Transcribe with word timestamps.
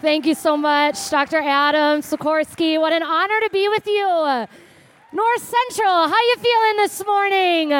Thank 0.00 0.24
you 0.24 0.34
so 0.34 0.56
much, 0.56 1.10
Dr. 1.10 1.36
Adam 1.36 2.00
Sikorsky. 2.00 2.80
What 2.80 2.94
an 2.94 3.02
honor 3.02 3.38
to 3.42 3.50
be 3.52 3.68
with 3.68 3.86
you. 3.86 4.06
North 5.12 5.42
Central, 5.42 6.08
how 6.08 6.16
you 6.16 6.36
feeling 6.38 6.76
this 6.78 7.04
morning? 7.04 7.72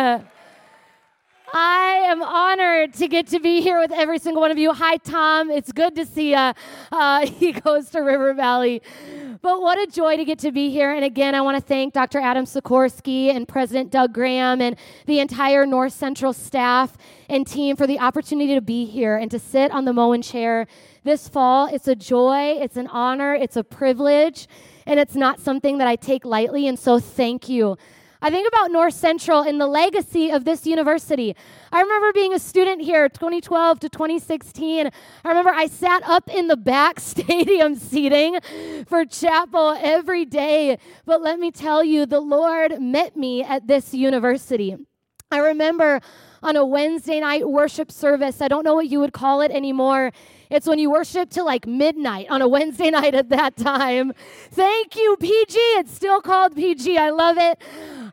I 1.52 2.04
am 2.08 2.22
honored 2.22 2.92
to 2.94 3.08
get 3.08 3.26
to 3.28 3.40
be 3.40 3.62
here 3.62 3.80
with 3.80 3.90
every 3.90 4.18
single 4.18 4.42
one 4.42 4.50
of 4.50 4.58
you. 4.58 4.74
Hi, 4.74 4.98
Tom. 4.98 5.50
It's 5.50 5.72
good 5.72 5.96
to 5.96 6.04
see 6.04 6.32
you. 6.32 6.52
Uh, 6.92 7.26
he 7.26 7.52
goes 7.52 7.88
to 7.90 8.00
River 8.00 8.34
Valley. 8.34 8.82
But 9.40 9.62
what 9.62 9.78
a 9.78 9.90
joy 9.90 10.18
to 10.18 10.24
get 10.26 10.38
to 10.40 10.52
be 10.52 10.68
here. 10.68 10.92
And 10.92 11.06
again, 11.06 11.34
I 11.34 11.40
want 11.40 11.56
to 11.56 11.62
thank 11.62 11.94
Dr. 11.94 12.18
Adam 12.18 12.44
Sikorsky 12.44 13.34
and 13.34 13.48
President 13.48 13.90
Doug 13.90 14.12
Graham 14.12 14.60
and 14.60 14.76
the 15.06 15.20
entire 15.20 15.64
North 15.64 15.94
Central 15.94 16.34
staff 16.34 16.98
and 17.30 17.46
team 17.46 17.76
for 17.76 17.86
the 17.86 17.98
opportunity 17.98 18.54
to 18.54 18.60
be 18.60 18.84
here 18.84 19.16
and 19.16 19.30
to 19.30 19.38
sit 19.38 19.72
on 19.72 19.86
the 19.86 19.94
Mone 19.94 20.20
chair 20.20 20.66
this 21.04 21.28
fall. 21.28 21.66
It's 21.66 21.88
a 21.88 21.94
joy, 21.94 22.58
it's 22.60 22.76
an 22.76 22.86
honor, 22.88 23.34
it's 23.34 23.56
a 23.56 23.64
privilege, 23.64 24.46
and 24.86 25.00
it's 25.00 25.14
not 25.14 25.40
something 25.40 25.78
that 25.78 25.88
I 25.88 25.96
take 25.96 26.24
lightly. 26.24 26.66
And 26.66 26.78
so, 26.78 26.98
thank 26.98 27.48
you. 27.48 27.76
I 28.22 28.28
think 28.28 28.46
about 28.46 28.70
North 28.70 28.92
Central 28.92 29.40
and 29.40 29.58
the 29.58 29.66
legacy 29.66 30.30
of 30.30 30.44
this 30.44 30.66
university. 30.66 31.34
I 31.72 31.80
remember 31.80 32.12
being 32.12 32.34
a 32.34 32.38
student 32.38 32.82
here 32.82 33.08
2012 33.08 33.80
to 33.80 33.88
2016. 33.88 34.90
I 35.24 35.28
remember 35.28 35.50
I 35.50 35.66
sat 35.66 36.02
up 36.06 36.28
in 36.28 36.48
the 36.48 36.56
back 36.56 37.00
stadium 37.00 37.76
seating 37.76 38.38
for 38.86 39.06
chapel 39.06 39.74
every 39.80 40.26
day. 40.26 40.76
But 41.06 41.22
let 41.22 41.38
me 41.38 41.50
tell 41.50 41.82
you, 41.82 42.04
the 42.04 42.20
Lord 42.20 42.78
met 42.78 43.16
me 43.16 43.42
at 43.42 43.66
this 43.66 43.94
university. 43.94 44.76
I 45.30 45.38
remember 45.38 46.00
on 46.42 46.56
a 46.56 46.66
Wednesday 46.66 47.20
night 47.20 47.48
worship 47.48 47.90
service, 47.90 48.42
I 48.42 48.48
don't 48.48 48.64
know 48.64 48.74
what 48.74 48.88
you 48.88 49.00
would 49.00 49.14
call 49.14 49.40
it 49.40 49.50
anymore. 49.50 50.12
It's 50.50 50.66
when 50.66 50.80
you 50.80 50.90
worship 50.90 51.30
till 51.30 51.44
like 51.44 51.66
midnight 51.66 52.26
on 52.28 52.42
a 52.42 52.48
Wednesday 52.48 52.90
night 53.00 53.14
at 53.14 53.28
that 53.28 53.56
time. 53.56 54.12
Thank 54.50 54.96
you, 54.96 55.16
PG. 55.20 55.56
It's 55.78 55.94
still 55.94 56.20
called 56.20 56.56
PG. 56.56 56.98
I 56.98 57.10
love 57.10 57.38
it. 57.38 57.62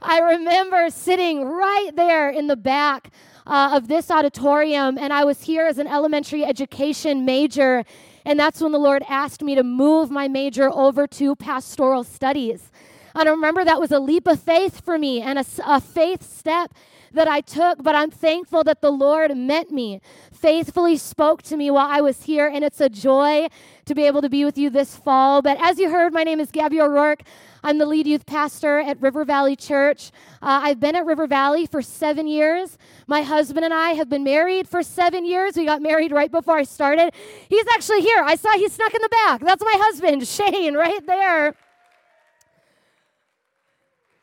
I 0.02 0.20
remember 0.20 0.90
sitting 0.92 1.44
right 1.44 1.90
there 1.96 2.30
in 2.30 2.46
the 2.46 2.56
back 2.56 3.10
uh, 3.48 3.72
of 3.74 3.88
this 3.88 4.12
auditorium, 4.12 4.98
and 5.00 5.12
I 5.12 5.24
was 5.24 5.42
here 5.44 5.66
as 5.66 5.80
an 5.80 5.88
elementary 5.88 6.46
education 6.46 7.26
major. 7.26 7.84
And 8.24 8.40
that's 8.40 8.62
when 8.62 8.72
the 8.72 8.80
Lord 8.80 9.04
asked 9.10 9.42
me 9.42 9.56
to 9.56 9.64
move 9.64 10.12
my 10.12 10.28
major 10.28 10.70
over 10.70 11.08
to 11.08 11.36
pastoral 11.36 12.04
studies. 12.04 12.72
And 13.16 13.28
I 13.28 13.32
remember 13.32 13.66
that 13.66 13.80
was 13.80 13.92
a 13.92 14.00
leap 14.00 14.28
of 14.28 14.40
faith 14.40 14.86
for 14.86 15.00
me 15.00 15.22
and 15.22 15.40
a, 15.40 15.46
a 15.66 15.82
faith 15.82 16.22
step 16.22 16.72
that 17.18 17.28
I 17.28 17.42
took, 17.42 17.84
but 17.84 17.96
I'm 17.96 18.10
thankful 18.10 18.64
that 18.64 18.82
the 18.82 18.92
Lord 18.92 19.36
met 19.36 19.72
me, 19.72 20.02
faithfully 20.32 20.96
spoke 20.98 21.42
to 21.44 21.58
me 21.58 21.70
while 21.70 21.88
I 21.90 22.00
was 22.00 22.24
here, 22.24 22.48
and 22.48 22.64
it's 22.64 22.80
a 22.80 22.90
joy 22.90 23.48
to 23.86 23.94
be 23.94 24.06
able 24.06 24.22
to 24.22 24.30
be 24.30 24.46
with 24.46 24.58
you 24.58 24.70
this 24.70 24.96
fall. 24.96 25.42
But 25.42 25.58
as 25.60 25.80
you 25.80 25.90
heard, 25.90 26.14
my 26.14 26.24
name 26.24 26.40
is 26.40 26.52
Gabi 26.52 26.80
O'Rourke. 26.82 27.24
I'm 27.64 27.80
the 27.80 27.86
lead 27.86 28.08
youth 28.08 28.26
pastor 28.26 28.80
at 28.80 29.02
River 29.02 29.26
Valley 29.26 29.56
Church. 29.56 30.12
Uh, 30.42 30.62
I've 30.64 30.80
been 30.80 30.96
at 30.96 31.06
River 31.06 31.28
Valley 31.28 31.66
for 31.66 31.82
seven 31.82 32.28
years. 32.28 32.78
My 33.08 33.24
husband 33.24 33.66
and 33.66 33.74
I 33.74 33.92
have 33.92 34.10
been 34.10 34.24
married 34.24 34.70
for 34.70 34.84
seven 34.84 35.26
years. 35.26 35.58
We 35.58 35.66
got 35.66 35.82
married 35.82 36.12
right 36.12 36.32
before 36.32 36.58
I 36.58 36.64
started. 36.64 37.14
He's 37.50 37.66
actually 37.74 38.02
here. 38.02 38.24
I 38.24 38.36
saw 38.36 38.54
he 38.54 38.70
snuck 38.70 38.94
in 38.94 39.02
the 39.02 39.10
back. 39.10 39.42
That's 39.42 39.64
my 39.64 39.76
husband, 39.76 40.28
Shane, 40.28 40.76
right 40.76 41.06
there 41.06 41.56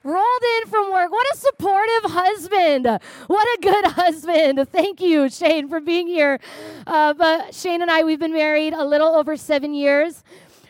rolled 0.04 0.42
in 0.60 0.68
from 0.68 0.92
work. 0.92 1.10
What 1.10 1.26
a 1.34 1.36
supportive 1.38 2.10
husband. 2.12 2.86
What 3.26 3.58
a 3.58 3.60
good 3.60 3.84
husband. 3.92 4.68
Thank 4.70 5.00
you, 5.00 5.28
Shane, 5.30 5.68
for 5.68 5.80
being 5.80 6.06
here. 6.06 6.38
Uh, 6.86 7.14
but 7.14 7.54
Shane 7.54 7.82
and 7.82 7.90
I, 7.90 8.04
we've 8.04 8.20
been 8.20 8.34
married 8.34 8.74
a 8.74 8.84
little 8.84 9.08
over 9.08 9.36
seven 9.36 9.74
years. 9.74 10.22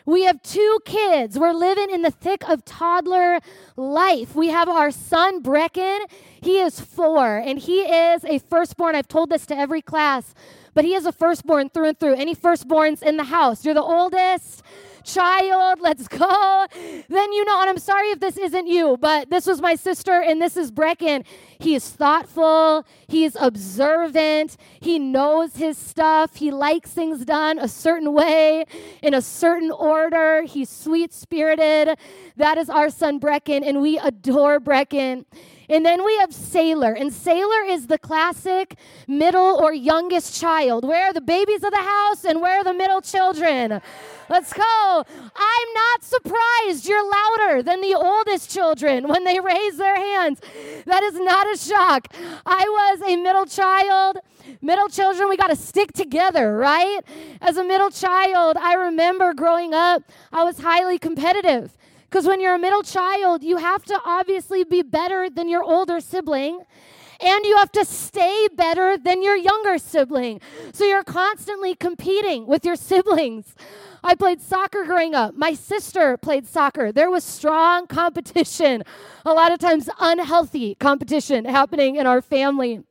We 0.05 0.23
have 0.25 0.41
two 0.43 0.79
kids. 0.85 1.37
We're 1.37 1.51
living 1.53 1.89
in 1.89 2.03
the 2.03 2.11
thick 2.11 2.47
of 2.47 2.63
toddler 2.63 3.39
life. 3.75 4.35
We 4.35 4.49
have 4.49 4.69
our 4.69 4.91
son, 4.91 5.41
Brecken. 5.41 6.05
He 6.41 6.59
is 6.59 6.79
four, 6.79 7.37
and 7.37 7.57
he 7.57 7.79
is 7.81 8.23
a 8.23 8.37
firstborn. 8.37 8.95
I've 8.95 9.07
told 9.07 9.31
this 9.31 9.47
to 9.47 9.57
every 9.57 9.81
class, 9.81 10.35
but 10.75 10.85
he 10.85 10.93
is 10.93 11.07
a 11.07 11.11
firstborn 11.11 11.69
through 11.69 11.87
and 11.89 11.99
through. 11.99 12.13
Any 12.15 12.35
firstborns 12.35 13.01
in 13.01 13.17
the 13.17 13.23
house? 13.25 13.65
You're 13.65 13.73
the 13.73 13.81
oldest 13.81 14.61
child, 15.05 15.79
let's 15.81 16.07
go. 16.07 16.65
Then 17.07 17.33
you 17.33 17.45
know, 17.45 17.61
and 17.61 17.69
I'm 17.69 17.77
sorry 17.77 18.07
if 18.07 18.19
this 18.19 18.37
isn't 18.37 18.67
you, 18.67 18.97
but 18.99 19.29
this 19.29 19.45
was 19.45 19.61
my 19.61 19.75
sister 19.75 20.21
and 20.21 20.41
this 20.41 20.57
is 20.57 20.71
Brecken. 20.71 21.25
He 21.59 21.75
is 21.75 21.89
thoughtful, 21.89 22.85
he's 23.07 23.37
observant, 23.39 24.57
he 24.81 24.99
knows 24.99 25.55
his 25.55 25.77
stuff, 25.77 26.35
he 26.35 26.51
likes 26.51 26.91
things 26.91 27.23
done 27.23 27.59
a 27.59 27.67
certain 27.67 28.13
way, 28.13 28.65
in 29.01 29.13
a 29.13 29.21
certain 29.21 29.71
order, 29.71 30.43
he's 30.43 30.69
sweet 30.69 31.13
spirited. 31.13 31.97
That 32.35 32.57
is 32.57 32.69
our 32.69 32.89
son 32.89 33.19
Brecken, 33.19 33.65
and 33.65 33.81
we 33.81 33.97
adore 33.97 34.59
Brecken. 34.59 35.25
And 35.69 35.85
then 35.85 36.05
we 36.05 36.17
have 36.17 36.33
Sailor. 36.33 36.93
And 36.93 37.11
Sailor 37.11 37.63
is 37.67 37.87
the 37.87 37.97
classic 37.97 38.75
middle 39.07 39.59
or 39.61 39.73
youngest 39.73 40.39
child. 40.39 40.85
Where 40.85 41.07
are 41.07 41.13
the 41.13 41.21
babies 41.21 41.63
of 41.63 41.71
the 41.71 41.77
house 41.77 42.23
and 42.23 42.41
where 42.41 42.59
are 42.59 42.63
the 42.63 42.73
middle 42.73 43.01
children? 43.01 43.81
Let's 44.29 44.53
go. 44.53 45.03
I'm 45.35 45.73
not 45.73 46.03
surprised 46.03 46.87
you're 46.87 47.09
louder 47.09 47.61
than 47.61 47.81
the 47.81 47.93
oldest 47.93 48.49
children 48.49 49.07
when 49.07 49.23
they 49.23 49.39
raise 49.39 49.77
their 49.77 49.95
hands. 49.95 50.41
That 50.85 51.03
is 51.03 51.15
not 51.19 51.53
a 51.53 51.57
shock. 51.57 52.07
I 52.45 52.63
was 52.67 53.01
a 53.07 53.15
middle 53.17 53.45
child. 53.45 54.17
Middle 54.61 54.87
children, 54.89 55.29
we 55.29 55.37
got 55.37 55.47
to 55.47 55.55
stick 55.55 55.93
together, 55.93 56.57
right? 56.57 57.01
As 57.41 57.57
a 57.57 57.63
middle 57.63 57.89
child, 57.89 58.57
I 58.57 58.73
remember 58.73 59.33
growing 59.33 59.73
up, 59.73 60.03
I 60.31 60.43
was 60.43 60.59
highly 60.59 60.97
competitive. 60.97 61.75
Because 62.15 62.29
when 62.29 62.39
you're 62.39 62.55
a 62.55 62.59
middle 62.59 62.81
child, 62.81 63.43
you 63.43 63.57
have 63.57 63.83
to 63.83 63.99
obviously 64.05 64.63
be 64.63 64.81
better 64.81 65.29
than 65.29 65.49
your 65.49 65.61
older 65.61 65.99
sibling 65.99 66.61
and 67.19 67.45
you 67.45 67.57
have 67.57 67.73
to 67.73 67.83
stay 67.83 68.47
better 68.55 68.97
than 68.97 69.21
your 69.21 69.35
younger 69.35 69.77
sibling. 69.77 70.39
So 70.71 70.85
you're 70.85 71.03
constantly 71.03 71.75
competing 71.75 72.47
with 72.47 72.63
your 72.63 72.77
siblings. 72.77 73.53
I 74.01 74.15
played 74.15 74.39
soccer 74.39 74.85
growing 74.85 75.13
up. 75.13 75.35
My 75.35 75.55
sister 75.55 76.15
played 76.15 76.47
soccer. 76.47 76.93
There 76.93 77.11
was 77.11 77.25
strong 77.25 77.85
competition, 78.01 78.85
a 79.25 79.33
lot 79.33 79.51
of 79.51 79.59
times 79.59 79.89
unhealthy 79.99 80.75
competition 80.75 81.43
happening 81.43 81.97
in 81.97 82.07
our 82.07 82.21
family. 82.21 82.81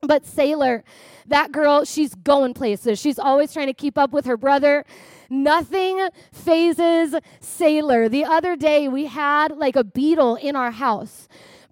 But 0.00 0.24
Sailor, 0.24 0.84
that 1.26 1.50
girl, 1.50 1.84
she's 1.84 2.14
going 2.14 2.54
places. 2.54 3.00
She's 3.00 3.18
always 3.18 3.52
trying 3.52 3.66
to 3.66 3.74
keep 3.74 3.98
up 3.98 4.12
with 4.12 4.26
her 4.26 4.36
brother. 4.36 4.84
Nothing 5.28 6.08
phases 6.30 7.16
Sailor. 7.40 8.08
The 8.08 8.24
other 8.24 8.54
day, 8.54 8.86
we 8.86 9.06
had 9.06 9.56
like 9.56 9.74
a 9.74 9.82
beetle 9.82 10.36
in 10.36 10.54
our 10.54 10.70
house. 10.70 11.26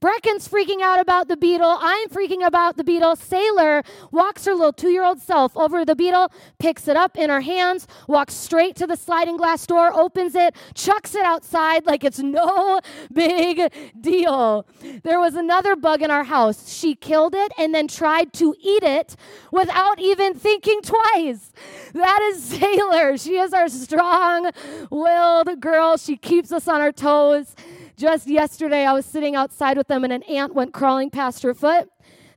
Brecken's 0.07 0.47
freaking 0.47 0.83
out 0.83 1.01
about 1.01 1.27
the 1.27 1.37
beetle. 1.37 1.79
I'm 1.81 2.09
freaking 2.11 2.47
about 2.47 2.77
the 2.77 2.85
beetle. 2.85 3.17
Sailor 3.17 3.83
walks 4.13 4.45
her 4.45 4.55
little 4.55 4.73
two 4.73 4.91
year 4.91 5.03
old 5.03 5.21
self 5.21 5.57
over 5.57 5.85
the 5.85 5.97
beetle, 5.97 6.31
picks 6.61 6.87
it 6.87 6.97
up 6.97 7.19
in 7.19 7.29
her 7.29 7.41
hands, 7.41 7.89
walks 8.07 8.35
straight 8.35 8.77
to 8.77 8.87
the 8.87 8.95
sliding 8.95 9.37
glass 9.37 9.67
door, 9.67 9.93
opens 9.93 10.37
it, 10.37 10.55
chucks 10.75 11.17
it 11.17 11.25
outside 11.25 11.87
like 11.87 12.05
it's 12.05 12.21
no 12.21 12.81
big 13.13 13.73
deal. 14.01 14.65
There 15.03 15.19
was 15.19 15.35
another 15.35 15.75
bug 15.75 16.03
in 16.03 16.13
our 16.13 16.23
house. 16.23 16.73
She 16.73 16.95
killed 16.95 17.35
it 17.35 17.51
and 17.59 17.75
then 17.75 17.89
tried 17.89 18.33
to 18.35 18.55
eat 18.61 18.85
it 18.85 19.17
without 19.51 19.99
even 19.99 20.35
thinking 20.35 20.83
twice. 20.83 21.51
That 21.95 22.21
is 22.31 22.45
Sailor. 22.45 23.19
She 23.19 23.39
is 23.39 23.53
our 23.53 23.69
strong 23.69 24.53
willed 24.89 25.59
girl. 25.61 25.97
She 25.97 26.17
keeps 26.17 26.53
us 26.53 26.69
on 26.69 26.81
our 26.81 26.93
toes. 26.93 27.57
Just 27.97 28.27
yesterday, 28.27 28.85
I 28.85 28.93
was 28.93 29.07
sitting 29.07 29.35
outside 29.35 29.79
with 29.79 29.89
them, 29.89 30.05
and 30.05 30.13
an 30.13 30.23
ant 30.25 30.55
went 30.55 30.75
crawling 30.75 31.09
past 31.09 31.43
her 31.43 31.55
foot. 31.55 31.89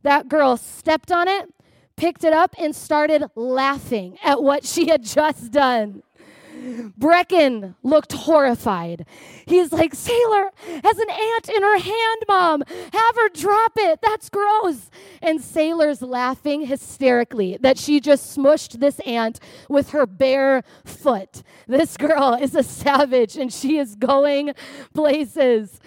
That 0.04 0.30
girl 0.30 0.56
stepped 0.56 1.12
on 1.12 1.28
it, 1.28 1.54
picked 1.98 2.24
it 2.24 2.32
up, 2.32 2.56
and 2.58 2.74
started 2.74 3.26
laughing 3.36 4.18
at 4.24 4.42
what 4.42 4.64
she 4.66 4.88
had 4.88 5.04
just 5.04 5.52
done. 5.52 6.04
Brecken 7.00 7.76
looked 7.84 8.14
horrified. 8.14 9.06
He's 9.46 9.72
like, 9.72 9.96
Sailor 9.96 10.52
has 10.84 10.98
an 10.98 11.10
ant 11.10 11.50
in 11.50 11.62
her 11.64 11.80
hand, 11.80 12.24
Mom. 12.28 12.64
Have 12.94 13.16
her 13.16 13.30
drop 13.30 13.74
it. 13.78 14.00
That's 14.02 14.30
gross. 14.30 14.90
And 15.22 15.42
Sailor's 15.42 16.02
laughing 16.02 16.66
hysterically 16.66 17.58
that 17.62 17.78
she 17.78 18.00
just 18.00 18.36
smushed 18.38 18.80
this 18.80 19.00
ant 19.02 19.40
with 19.70 19.90
her 19.92 20.06
bare 20.06 20.64
foot. 20.86 21.44
This 21.68 21.98
girl 21.98 22.38
is 22.40 22.56
a 22.56 22.64
savage 22.64 23.38
and 23.38 23.52
she 23.52 23.78
is 23.78 23.96
going 23.96 24.54
places. 24.94 25.80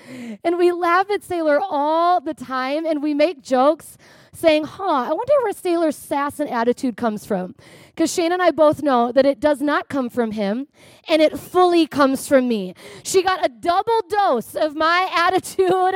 And 0.44 0.58
we 0.58 0.72
laugh 0.72 1.10
at 1.10 1.22
Sailor 1.22 1.60
all 1.60 2.20
the 2.20 2.34
time 2.34 2.86
and 2.86 3.02
we 3.02 3.14
make 3.14 3.42
jokes 3.42 3.96
saying, 4.34 4.64
huh, 4.64 4.84
I 4.84 5.12
wonder 5.12 5.32
where 5.42 5.52
Sailor's 5.52 5.96
sass 5.96 6.40
and 6.40 6.48
attitude 6.48 6.96
comes 6.96 7.26
from. 7.26 7.54
Because 7.88 8.12
Shane 8.12 8.32
and 8.32 8.40
I 8.40 8.50
both 8.50 8.82
know 8.82 9.12
that 9.12 9.26
it 9.26 9.40
does 9.40 9.60
not 9.60 9.88
come 9.88 10.08
from 10.08 10.32
him 10.32 10.68
and 11.08 11.20
it 11.20 11.38
fully 11.38 11.86
comes 11.86 12.26
from 12.26 12.48
me. 12.48 12.74
She 13.02 13.22
got 13.22 13.44
a 13.44 13.50
double 13.50 14.00
dose 14.08 14.54
of 14.54 14.74
my 14.74 15.10
attitude 15.14 15.94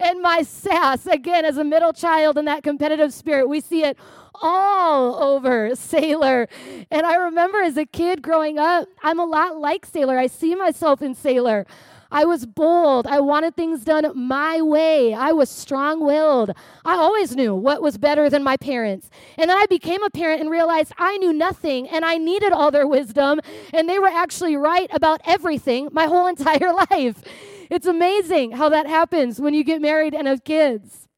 and 0.00 0.20
my 0.20 0.42
sass. 0.42 1.06
Again, 1.06 1.46
as 1.46 1.56
a 1.56 1.64
middle 1.64 1.94
child 1.94 2.36
in 2.36 2.44
that 2.44 2.62
competitive 2.62 3.14
spirit, 3.14 3.48
we 3.48 3.60
see 3.60 3.84
it 3.84 3.96
all 4.42 5.22
over 5.22 5.74
Sailor. 5.74 6.46
And 6.90 7.06
I 7.06 7.16
remember 7.16 7.62
as 7.62 7.78
a 7.78 7.86
kid 7.86 8.20
growing 8.20 8.58
up, 8.58 8.86
I'm 9.02 9.18
a 9.18 9.24
lot 9.24 9.58
like 9.58 9.86
Sailor. 9.86 10.18
I 10.18 10.26
see 10.26 10.54
myself 10.54 11.00
in 11.00 11.14
Sailor. 11.14 11.66
I 12.10 12.24
was 12.24 12.46
bold. 12.46 13.06
I 13.06 13.20
wanted 13.20 13.54
things 13.54 13.84
done 13.84 14.10
my 14.14 14.62
way. 14.62 15.12
I 15.12 15.32
was 15.32 15.50
strong 15.50 16.04
willed. 16.04 16.52
I 16.84 16.94
always 16.94 17.36
knew 17.36 17.54
what 17.54 17.82
was 17.82 17.98
better 17.98 18.30
than 18.30 18.42
my 18.42 18.56
parents. 18.56 19.10
And 19.36 19.50
then 19.50 19.58
I 19.58 19.66
became 19.66 20.02
a 20.02 20.10
parent 20.10 20.40
and 20.40 20.50
realized 20.50 20.92
I 20.98 21.18
knew 21.18 21.32
nothing 21.32 21.88
and 21.88 22.04
I 22.04 22.16
needed 22.16 22.52
all 22.52 22.70
their 22.70 22.86
wisdom. 22.86 23.40
And 23.74 23.88
they 23.88 23.98
were 23.98 24.08
actually 24.08 24.56
right 24.56 24.88
about 24.92 25.20
everything 25.26 25.88
my 25.92 26.06
whole 26.06 26.26
entire 26.38 26.72
life. 26.90 27.22
It's 27.70 27.86
amazing 27.86 28.52
how 28.52 28.70
that 28.70 28.86
happens 28.86 29.40
when 29.40 29.52
you 29.52 29.62
get 29.62 29.82
married 29.82 30.14
and 30.14 30.26
have 30.26 30.44
kids. 30.44 31.08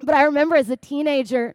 But 0.00 0.16
I 0.16 0.24
remember 0.24 0.56
as 0.56 0.68
a 0.68 0.76
teenager, 0.76 1.54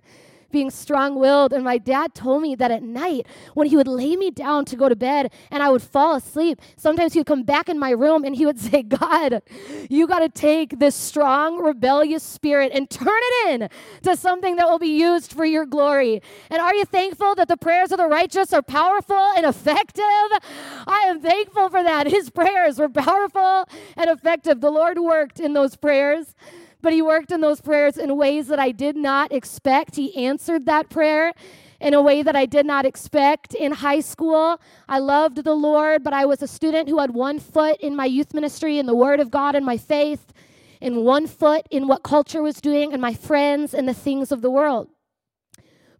being 0.51 0.69
strong 0.69 1.15
willed. 1.19 1.53
And 1.53 1.63
my 1.63 1.77
dad 1.77 2.13
told 2.13 2.41
me 2.41 2.55
that 2.55 2.71
at 2.71 2.83
night, 2.83 3.27
when 3.53 3.67
he 3.67 3.75
would 3.75 3.87
lay 3.87 4.15
me 4.15 4.31
down 4.31 4.65
to 4.65 4.75
go 4.75 4.89
to 4.89 4.95
bed 4.95 5.31
and 5.51 5.61
I 5.63 5.69
would 5.69 5.81
fall 5.81 6.15
asleep, 6.15 6.61
sometimes 6.75 7.13
he 7.13 7.19
would 7.19 7.27
come 7.27 7.43
back 7.43 7.69
in 7.69 7.79
my 7.79 7.91
room 7.91 8.23
and 8.23 8.35
he 8.35 8.45
would 8.45 8.59
say, 8.67 8.83
God, 8.83 9.41
you 9.89 10.07
got 10.07 10.19
to 10.19 10.29
take 10.29 10.79
this 10.79 10.95
strong, 10.95 11.61
rebellious 11.61 12.23
spirit 12.23 12.71
and 12.73 12.89
turn 12.89 13.07
it 13.09 13.49
in 13.49 13.69
to 14.03 14.15
something 14.15 14.55
that 14.57 14.67
will 14.67 14.79
be 14.79 14.97
used 14.99 15.33
for 15.33 15.45
your 15.45 15.65
glory. 15.65 16.21
And 16.49 16.61
are 16.61 16.75
you 16.75 16.85
thankful 16.85 17.35
that 17.35 17.47
the 17.47 17.57
prayers 17.57 17.91
of 17.91 17.97
the 17.97 18.07
righteous 18.07 18.53
are 18.53 18.61
powerful 18.61 19.31
and 19.35 19.45
effective? 19.45 20.03
I 20.03 21.05
am 21.07 21.21
thankful 21.21 21.69
for 21.69 21.83
that. 21.83 22.07
His 22.07 22.29
prayers 22.29 22.79
were 22.79 22.89
powerful 22.89 23.65
and 23.95 24.09
effective. 24.09 24.61
The 24.61 24.71
Lord 24.71 24.99
worked 24.99 25.39
in 25.39 25.53
those 25.53 25.75
prayers 25.75 26.35
but 26.81 26.93
He 26.93 27.01
worked 27.01 27.31
in 27.31 27.41
those 27.41 27.61
prayers 27.61 27.97
in 27.97 28.15
ways 28.17 28.47
that 28.47 28.59
I 28.59 28.71
did 28.71 28.95
not 28.95 29.31
expect. 29.31 29.95
He 29.95 30.15
answered 30.15 30.65
that 30.65 30.89
prayer 30.89 31.33
in 31.79 31.93
a 31.93 32.01
way 32.01 32.23
that 32.23 32.35
I 32.35 32.45
did 32.45 32.65
not 32.65 32.85
expect. 32.85 33.53
In 33.53 33.71
high 33.71 33.99
school, 33.99 34.59
I 34.87 34.99
loved 34.99 35.43
the 35.43 35.53
Lord, 35.53 36.03
but 36.03 36.13
I 36.13 36.25
was 36.25 36.41
a 36.41 36.47
student 36.47 36.89
who 36.89 36.99
had 36.99 37.11
one 37.11 37.39
foot 37.39 37.79
in 37.79 37.95
my 37.95 38.05
youth 38.05 38.33
ministry 38.33 38.79
and 38.79 38.87
the 38.87 38.95
Word 38.95 39.19
of 39.19 39.31
God 39.31 39.55
and 39.55 39.65
my 39.65 39.77
faith, 39.77 40.33
and 40.81 41.03
one 41.03 41.27
foot 41.27 41.67
in 41.71 41.87
what 41.87 42.03
culture 42.03 42.41
was 42.41 42.61
doing 42.61 42.93
and 42.93 43.01
my 43.01 43.13
friends 43.13 43.73
and 43.73 43.87
the 43.87 43.93
things 43.93 44.31
of 44.31 44.41
the 44.41 44.51
world. 44.51 44.89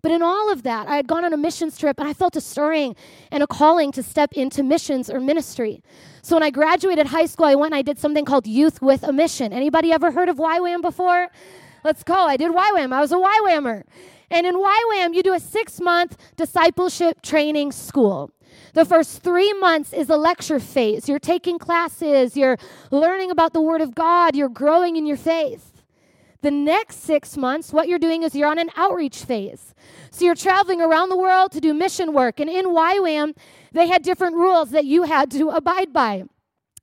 But 0.02 0.12
in 0.12 0.22
all 0.22 0.52
of 0.52 0.64
that, 0.64 0.88
I 0.88 0.96
had 0.96 1.08
gone 1.08 1.26
on 1.26 1.34
a 1.34 1.38
missions 1.38 1.78
trip 1.78 2.00
and 2.00 2.08
I 2.08 2.14
felt 2.14 2.36
a 2.36 2.42
stirring 2.42 2.96
and 3.32 3.42
a 3.42 3.48
calling 3.48 3.92
to 3.94 4.04
step 4.04 4.34
into 4.34 4.64
missions 4.64 5.10
or 5.10 5.20
ministry. 5.20 5.82
So 6.22 6.36
when 6.36 6.44
I 6.44 6.50
graduated 6.50 7.08
high 7.08 7.26
school, 7.26 7.46
I 7.46 7.56
went 7.56 7.74
and 7.74 7.80
I 7.80 7.82
did 7.82 7.98
something 7.98 8.26
called 8.26 8.48
Youth 8.48 8.82
with 8.82 9.04
a 9.04 9.12
Mission. 9.12 9.52
Anybody 9.52 9.92
ever 9.92 10.12
heard 10.12 10.30
of 10.30 10.38
YWAM 10.38 10.82
before? 10.82 11.30
Let's 11.84 12.04
go. 12.04 12.14
I 12.14 12.38
did 12.38 12.52
YWAM. 12.52 12.94
I 12.94 13.00
was 13.00 13.12
a 13.12 13.16
YWAMer. 13.16 13.84
And 14.30 14.46
in 14.46 14.56
YWAM, 14.56 15.14
you 15.14 15.24
do 15.24 15.34
a 15.34 15.40
six 15.40 15.80
month 15.80 16.18
discipleship 16.36 17.22
training 17.22 17.72
school. 17.72 18.32
The 18.74 18.86
first 18.86 19.24
three 19.24 19.54
months 19.54 19.94
is 19.94 20.10
a 20.10 20.18
lecture 20.18 20.60
phase. 20.60 21.08
You're 21.08 21.20
taking 21.20 21.58
classes, 21.58 22.36
you're 22.38 22.58
learning 22.92 23.32
about 23.32 23.54
the 23.54 23.62
Word 23.62 23.82
of 23.82 23.96
God, 23.96 24.36
you're 24.36 24.50
growing 24.50 24.96
in 24.98 25.06
your 25.06 25.18
faith. 25.18 25.77
The 26.42 26.52
next 26.52 27.04
six 27.04 27.36
months, 27.36 27.74
what 27.74 27.88
you're 27.88 28.00
doing 28.00 28.24
is 28.24 28.36
you're 28.36 28.50
on 28.50 28.60
an 28.60 28.70
outreach 28.76 29.24
phase. 29.24 29.74
So 30.12 30.26
you're 30.26 30.36
traveling 30.36 30.82
around 30.82 31.10
the 31.10 31.18
world 31.18 31.52
to 31.54 31.60
do 31.60 31.74
mission 31.74 32.14
work. 32.14 32.40
And 32.40 32.50
in 32.50 32.66
YWAM, 32.66 33.36
they 33.72 33.88
had 33.88 34.04
different 34.04 34.36
rules 34.36 34.72
that 34.72 34.86
you 34.86 35.04
had 35.04 35.32
to 35.32 35.50
abide 35.50 35.92
by. 35.92 36.26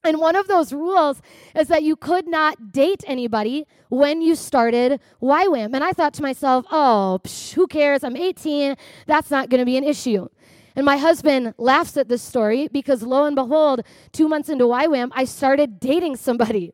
And 0.02 0.18
one 0.18 0.36
of 0.36 0.48
those 0.48 0.72
rules 0.72 1.22
is 1.54 1.68
that 1.68 1.82
you 1.82 1.96
could 1.96 2.26
not 2.26 2.72
date 2.72 3.02
anybody 3.06 3.66
when 3.88 4.20
you 4.20 4.34
started 4.34 5.00
YWAM. 5.22 5.74
And 5.74 5.82
I 5.82 5.92
thought 5.92 6.12
to 6.14 6.22
myself, 6.22 6.66
oh, 6.70 7.20
psh, 7.22 7.54
who 7.54 7.66
cares? 7.66 8.04
I'm 8.04 8.16
18. 8.16 8.76
That's 9.06 9.30
not 9.30 9.48
going 9.48 9.60
to 9.60 9.64
be 9.64 9.78
an 9.78 9.84
issue. 9.84 10.28
And 10.76 10.84
my 10.84 10.96
husband 10.96 11.54
laughs 11.56 11.96
at 11.96 12.08
this 12.08 12.22
story 12.22 12.68
because 12.68 13.02
lo 13.02 13.26
and 13.26 13.36
behold, 13.36 13.82
two 14.12 14.28
months 14.28 14.48
into 14.48 14.64
YWAM, 14.64 15.10
I 15.14 15.24
started 15.24 15.78
dating 15.78 16.16
somebody 16.16 16.72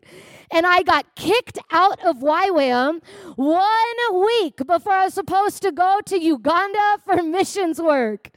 and 0.51 0.67
I 0.67 0.83
got 0.83 1.15
kicked 1.15 1.59
out 1.71 2.03
of 2.05 2.19
YWAM 2.19 3.01
one 3.37 4.23
week 4.23 4.57
before 4.67 4.93
I 4.93 5.05
was 5.05 5.15
supposed 5.15 5.63
to 5.63 5.71
go 5.71 6.01
to 6.07 6.21
Uganda 6.21 6.99
for 7.05 7.23
missions 7.23 7.81
work. 7.81 8.31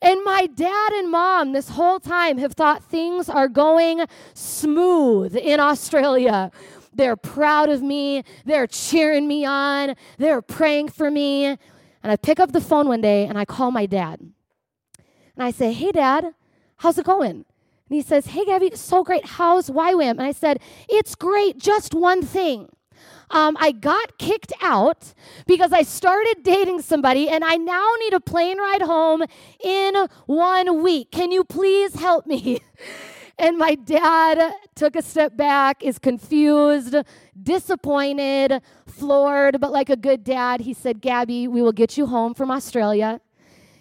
And 0.00 0.24
my 0.24 0.46
dad 0.46 0.92
and 0.92 1.10
mom, 1.10 1.52
this 1.52 1.70
whole 1.70 2.00
time, 2.00 2.38
have 2.38 2.52
thought 2.54 2.84
things 2.84 3.28
are 3.28 3.48
going 3.48 4.06
smooth 4.34 5.36
in 5.36 5.60
Australia. 5.60 6.50
They're 6.94 7.16
proud 7.16 7.68
of 7.68 7.82
me. 7.82 8.22
They're 8.44 8.66
cheering 8.66 9.28
me 9.28 9.44
on. 9.44 9.96
They're 10.18 10.42
praying 10.42 10.90
for 10.90 11.10
me. 11.10 11.44
And 11.44 12.12
I 12.12 12.16
pick 12.16 12.40
up 12.40 12.52
the 12.52 12.60
phone 12.60 12.88
one 12.88 13.00
day 13.00 13.26
and 13.26 13.36
I 13.36 13.44
call 13.44 13.70
my 13.70 13.86
dad. 13.86 14.20
And 15.38 15.46
I 15.46 15.52
say, 15.52 15.72
Hey, 15.72 15.92
dad, 15.92 16.34
how's 16.78 16.98
it 16.98 17.06
going? 17.06 17.30
And 17.30 17.44
he 17.96 18.02
says, 18.02 18.26
Hey, 18.26 18.44
Gabi, 18.44 18.76
so 18.76 19.04
great. 19.04 19.24
How's 19.24 19.70
YWAM? 19.70 20.10
And 20.10 20.22
I 20.22 20.32
said, 20.32 20.60
It's 20.88 21.14
great. 21.14 21.58
Just 21.58 21.94
one 21.94 22.22
thing. 22.22 22.68
Um, 23.30 23.56
I 23.60 23.70
got 23.70 24.18
kicked 24.18 24.52
out 24.60 25.14
because 25.46 25.72
I 25.72 25.82
started 25.82 26.38
dating 26.42 26.82
somebody 26.82 27.28
and 27.28 27.44
I 27.44 27.54
now 27.54 27.86
need 28.00 28.14
a 28.14 28.20
plane 28.20 28.58
ride 28.58 28.82
home 28.82 29.22
in 29.62 30.08
one 30.26 30.82
week. 30.82 31.12
Can 31.12 31.30
you 31.30 31.44
please 31.44 31.94
help 31.94 32.26
me? 32.26 32.60
And 33.40 33.56
my 33.56 33.76
dad 33.76 34.52
took 34.74 34.96
a 34.96 35.02
step 35.02 35.36
back, 35.36 35.84
is 35.84 36.00
confused, 36.00 36.96
disappointed, 37.40 38.60
floored, 38.84 39.60
but 39.60 39.70
like 39.70 39.90
a 39.90 39.96
good 39.96 40.24
dad, 40.24 40.62
he 40.62 40.74
said, 40.74 41.00
Gabi, 41.00 41.46
we 41.46 41.62
will 41.62 41.70
get 41.70 41.96
you 41.96 42.06
home 42.06 42.34
from 42.34 42.50
Australia. 42.50 43.20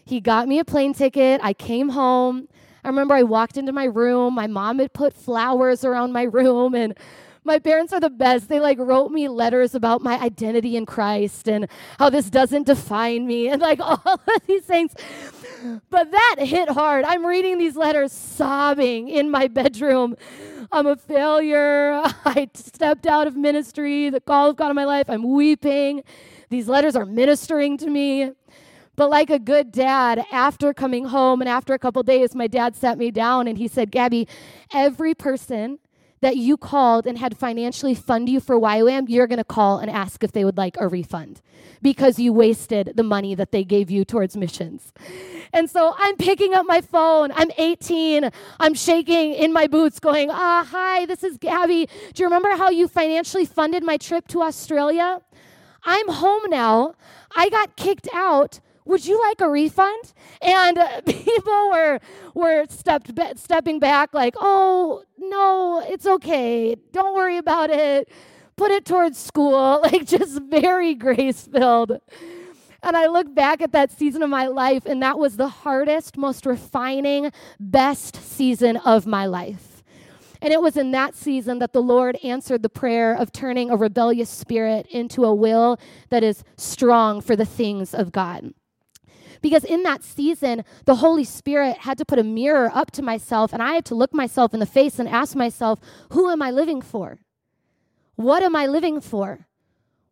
He 0.08 0.22
got 0.22 0.48
me 0.48 0.60
a 0.60 0.66
plane 0.66 0.94
ticket. 0.94 1.42
I 1.44 1.52
came 1.52 1.90
home. 1.90 2.48
I 2.82 2.88
remember 2.88 3.14
I 3.14 3.24
walked 3.24 3.58
into 3.58 3.74
my 3.74 3.84
room. 3.84 4.36
My 4.36 4.48
mom 4.48 4.80
had 4.80 4.94
put 4.94 5.14
flowers 5.14 5.84
around 5.84 6.14
my 6.14 6.24
room 6.40 6.74
and 6.76 6.98
my 7.44 7.60
parents 7.60 7.92
are 7.92 8.00
the 8.00 8.10
best. 8.10 8.48
They 8.48 8.62
like 8.62 8.78
wrote 8.80 9.12
me 9.12 9.28
letters 9.28 9.76
about 9.76 10.02
my 10.02 10.18
identity 10.20 10.78
in 10.78 10.86
Christ 10.86 11.50
and 11.50 11.68
how 12.00 12.10
this 12.10 12.30
doesn't 12.30 12.68
define 12.68 13.28
me 13.28 13.50
and 13.50 13.62
like 13.62 13.80
all 13.82 14.02
of 14.06 14.20
these 14.48 14.64
things. 14.64 14.94
But 15.90 16.12
that 16.12 16.36
hit 16.40 16.70
hard. 16.70 17.04
I'm 17.04 17.26
reading 17.26 17.58
these 17.58 17.76
letters 17.76 18.14
sobbing 18.14 19.10
in 19.10 19.30
my 19.30 19.48
bedroom. 19.50 20.16
I'm 20.72 20.88
a 20.88 20.96
failure. 20.96 22.02
I 22.26 22.50
stepped 22.54 23.08
out 23.08 23.28
of 23.28 23.36
ministry, 23.36 24.10
the 24.10 24.22
call 24.22 24.52
of 24.52 24.56
God 24.56 24.70
in 24.70 24.76
my 24.78 24.86
life. 24.86 25.10
I'm 25.10 25.30
weeping. 25.30 26.04
These 26.50 26.70
letters 26.70 26.96
are 26.96 27.06
ministering 27.06 27.78
to 27.80 27.90
me. 27.90 28.32
But 28.98 29.12
like 29.12 29.30
a 29.30 29.40
good 29.40 29.72
dad, 29.72 30.26
after 30.32 30.74
coming 30.74 31.06
home 31.06 31.40
and 31.40 31.48
after 31.48 31.74
a 31.76 31.80
couple 31.80 32.02
days, 32.02 32.34
my 32.34 32.48
dad 32.48 32.76
sat 32.76 32.98
me 32.98 33.12
down 33.12 33.48
and 33.48 33.58
he 33.58 33.68
said, 33.68 33.92
Gabi, 33.92 34.28
every 34.74 35.14
person 35.14 35.78
that 36.22 36.36
you 36.36 36.58
called 36.58 37.06
and 37.06 37.20
had 37.20 37.38
financially 37.38 37.94
fund 37.94 38.28
you 38.28 38.40
for 38.40 38.60
YWAM, 38.60 39.06
you're 39.08 39.28
going 39.28 39.38
to 39.38 39.44
call 39.44 39.78
and 39.78 39.92
ask 39.92 40.24
if 40.24 40.32
they 40.32 40.44
would 40.44 40.58
like 40.58 40.76
a 40.80 40.88
refund 40.88 41.42
because 41.84 42.18
you 42.18 42.34
wasted 42.34 42.94
the 42.96 43.04
money 43.04 43.36
that 43.36 43.52
they 43.52 43.64
gave 43.64 43.92
you 43.92 44.04
towards 44.04 44.36
missions. 44.36 44.92
And 45.54 45.70
so 45.70 45.94
I'm 46.00 46.18
picking 46.18 46.56
up 46.56 46.66
my 46.66 46.82
phone. 46.82 47.32
I'm 47.36 47.52
18. 47.56 48.32
I'm 48.60 48.74
shaking 48.74 49.34
in 49.34 49.54
my 49.54 49.68
boots, 49.68 50.00
going, 50.00 50.32
Ah, 50.32 50.68
hi, 50.68 51.06
this 51.06 51.24
is 51.24 51.38
Gabi. 51.38 51.88
Do 52.14 52.24
you 52.24 52.26
remember 52.26 52.56
how 52.56 52.72
you 52.72 52.88
financially 52.88 53.46
funded 53.46 53.84
my 53.84 53.98
trip 53.98 54.28
to 54.30 54.42
Australia? 54.42 55.22
I'm 55.86 56.10
home 56.10 56.44
now. 56.50 56.96
I 57.36 57.50
got 57.50 57.76
kicked 57.76 58.10
out 58.12 58.60
would 58.88 59.06
you 59.06 59.22
like 59.22 59.42
a 59.42 59.50
refund? 59.50 60.14
And 60.42 60.78
uh, 60.78 61.02
people 61.06 61.70
were 61.72 62.00
were 62.34 62.66
stepped 62.70 63.12
stepping 63.36 63.80
back 63.80 64.14
like, 64.14 64.36
oh 64.40 65.04
no, 65.18 65.84
it's 65.88 66.06
okay. 66.06 66.76
Don't 66.92 67.16
worry 67.16 67.38
about 67.38 67.70
it. 67.70 68.10
Put 68.56 68.72
it 68.72 68.86
towards 68.86 69.18
school. 69.18 69.82
Like 69.88 70.06
just 70.06 70.42
very 70.44 70.96
grace 70.96 71.48
filled. 71.48 72.00
And 72.84 72.96
I 72.96 73.08
look 73.08 73.34
back 73.34 73.62
at 73.62 73.72
that 73.72 73.92
season 73.92 74.22
of 74.22 74.30
my 74.30 74.48
life, 74.48 74.86
and 74.86 75.02
that 75.02 75.18
was 75.18 75.36
the 75.36 75.48
hardest, 75.48 76.16
most 76.16 76.46
refining, 76.46 77.32
best 77.60 78.16
season 78.16 78.78
of 78.78 79.06
my 79.08 79.26
life. 79.26 79.84
And 80.42 80.54
it 80.54 80.62
was 80.62 80.78
in 80.78 80.92
that 80.92 81.16
season 81.16 81.60
that 81.60 81.74
the 81.74 81.82
Lord 81.82 82.18
answered 82.24 82.62
the 82.62 82.70
prayer 82.70 83.14
of 83.14 83.32
turning 83.32 83.70
a 83.72 83.76
rebellious 83.76 84.30
spirit 84.30 84.86
into 84.88 85.26
a 85.26 85.34
will 85.34 85.80
that 86.10 86.24
is 86.24 86.44
strong 86.58 87.22
for 87.22 87.36
the 87.36 87.46
things 87.46 87.94
of 87.94 88.12
God. 88.12 88.54
Because 89.42 89.64
in 89.64 89.84
that 89.84 90.04
season, 90.04 90.64
the 90.86 90.96
Holy 90.96 91.24
Spirit 91.24 91.78
had 91.80 91.98
to 91.98 92.06
put 92.06 92.20
a 92.20 92.24
mirror 92.24 92.72
up 92.74 92.92
to 92.92 93.02
myself, 93.02 93.54
and 93.54 93.62
I 93.62 93.74
had 93.74 93.86
to 93.86 93.96
look 93.96 94.14
myself 94.14 94.54
in 94.54 94.60
the 94.60 94.66
face 94.66 95.00
and 95.00 95.08
ask 95.08 95.36
myself, 95.36 95.80
who 96.12 96.30
am 96.30 96.42
I 96.42 96.52
living 96.52 96.82
for? 96.82 97.20
What 98.16 98.44
am 98.44 98.56
I 98.56 98.66
living 98.66 99.02
for? 99.02 99.48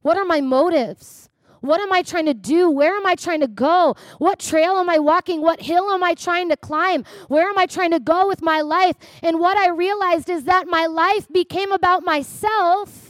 What 0.02 0.18
are 0.18 0.26
my 0.26 0.42
motives? 0.42 1.30
What 1.62 1.82
am 1.82 1.92
I 1.92 2.04
trying 2.04 2.28
to 2.28 2.36
do? 2.36 2.70
Where 2.70 2.96
am 2.96 3.08
I 3.08 3.16
trying 3.16 3.40
to 3.40 3.48
go? 3.48 3.96
What 4.20 4.38
trail 4.38 4.78
am 4.78 4.88
I 4.88 5.00
walking? 5.00 5.42
What 5.42 5.62
hill 5.62 5.90
am 5.90 6.04
I 6.04 6.14
trying 6.14 6.50
to 6.50 6.58
climb? 6.58 7.04
Where 7.28 7.50
am 7.50 7.58
I 7.58 7.66
trying 7.66 7.90
to 7.92 8.00
go 8.00 8.28
with 8.28 8.44
my 8.44 8.62
life? 8.62 8.96
And 9.24 9.40
what 9.40 9.58
I 9.58 9.70
realized 9.70 10.30
is 10.30 10.44
that 10.44 10.68
my 10.68 10.86
life 10.86 11.28
became 11.30 11.72
about 11.72 12.04
myself. 12.04 13.05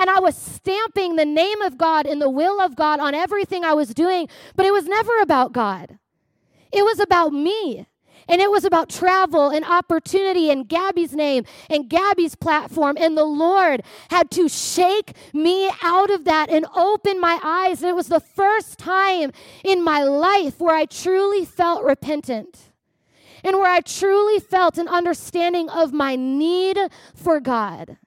And 0.00 0.08
I 0.08 0.18
was 0.18 0.34
stamping 0.34 1.16
the 1.16 1.26
name 1.26 1.60
of 1.60 1.76
God 1.76 2.06
and 2.06 2.22
the 2.22 2.30
will 2.30 2.58
of 2.58 2.74
God 2.74 3.00
on 3.00 3.14
everything 3.14 3.64
I 3.64 3.74
was 3.74 3.92
doing, 3.92 4.28
but 4.56 4.64
it 4.64 4.72
was 4.72 4.86
never 4.86 5.20
about 5.20 5.52
God. 5.52 5.98
It 6.72 6.86
was 6.86 6.98
about 6.98 7.34
me. 7.34 7.86
And 8.26 8.40
it 8.40 8.50
was 8.50 8.64
about 8.64 8.88
travel 8.88 9.50
and 9.50 9.62
opportunity 9.62 10.50
and 10.50 10.66
Gabi's 10.66 11.12
name 11.12 11.44
and 11.68 11.90
Gabi's 11.90 12.34
platform. 12.34 12.96
And 12.98 13.14
the 13.14 13.24
Lord 13.24 13.82
had 14.08 14.30
to 14.30 14.48
shake 14.48 15.12
me 15.34 15.70
out 15.82 16.10
of 16.10 16.24
that 16.24 16.48
and 16.48 16.64
open 16.74 17.20
my 17.20 17.38
eyes. 17.42 17.82
And 17.82 17.90
it 17.90 17.96
was 17.96 18.08
the 18.08 18.20
first 18.20 18.78
time 18.78 19.32
in 19.64 19.84
my 19.84 20.02
life 20.02 20.60
where 20.60 20.74
I 20.74 20.86
truly 20.86 21.44
felt 21.44 21.84
repentant 21.84 22.70
and 23.44 23.56
where 23.56 23.70
I 23.70 23.80
truly 23.80 24.40
felt 24.40 24.78
an 24.78 24.88
understanding 24.88 25.68
of 25.68 25.92
my 25.92 26.16
need 26.16 26.78
for 27.14 27.38
God. 27.40 27.98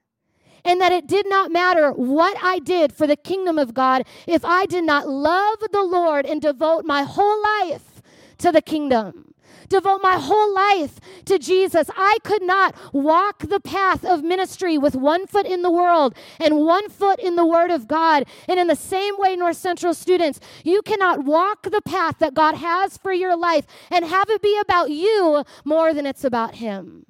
And 0.65 0.79
that 0.79 0.91
it 0.91 1.07
did 1.07 1.27
not 1.27 1.51
matter 1.51 1.91
what 1.91 2.37
I 2.41 2.59
did 2.59 2.93
for 2.93 3.05
the 3.05 3.15
kingdom 3.15 3.57
of 3.57 3.73
God 3.73 4.05
if 4.27 4.45
I 4.45 4.65
did 4.65 4.83
not 4.83 5.07
love 5.07 5.59
the 5.71 5.83
Lord 5.83 6.25
and 6.25 6.41
devote 6.41 6.85
my 6.85 7.03
whole 7.03 7.41
life 7.41 8.01
to 8.37 8.51
the 8.51 8.61
kingdom 8.61 9.33
devote 9.73 10.01
my 10.01 10.17
whole 10.17 10.53
life 10.53 10.99
to 11.25 11.39
Jesus. 11.39 11.89
I 11.97 12.17
could 12.23 12.43
not 12.43 12.75
walk 12.93 13.39
the 13.39 13.59
path 13.59 14.05
of 14.05 14.23
ministry 14.23 14.77
with 14.77 14.95
one 14.95 15.25
foot 15.25 15.45
in 15.45 15.63
the 15.63 15.71
world 15.71 16.15
and 16.39 16.59
one 16.59 16.89
foot 16.89 17.19
in 17.19 17.35
the 17.35 17.45
Word 17.45 17.71
of 17.71 17.87
God. 17.87 18.25
And 18.47 18.59
in 18.59 18.67
the 18.67 18.75
same 18.75 19.15
way, 19.17 19.35
North 19.35 19.57
Central 19.57 19.93
students, 19.93 20.39
you 20.63 20.81
cannot 20.81 21.25
walk 21.25 21.63
the 21.63 21.81
path 21.81 22.19
that 22.19 22.33
God 22.33 22.55
has 22.55 22.97
for 22.97 23.11
your 23.11 23.35
life 23.35 23.65
and 23.89 24.05
have 24.05 24.29
it 24.29 24.41
be 24.41 24.57
about 24.59 24.91
you 24.91 25.43
more 25.65 25.93
than 25.93 26.05
it's 26.05 26.23
about 26.23 26.55
Him. 26.55 27.05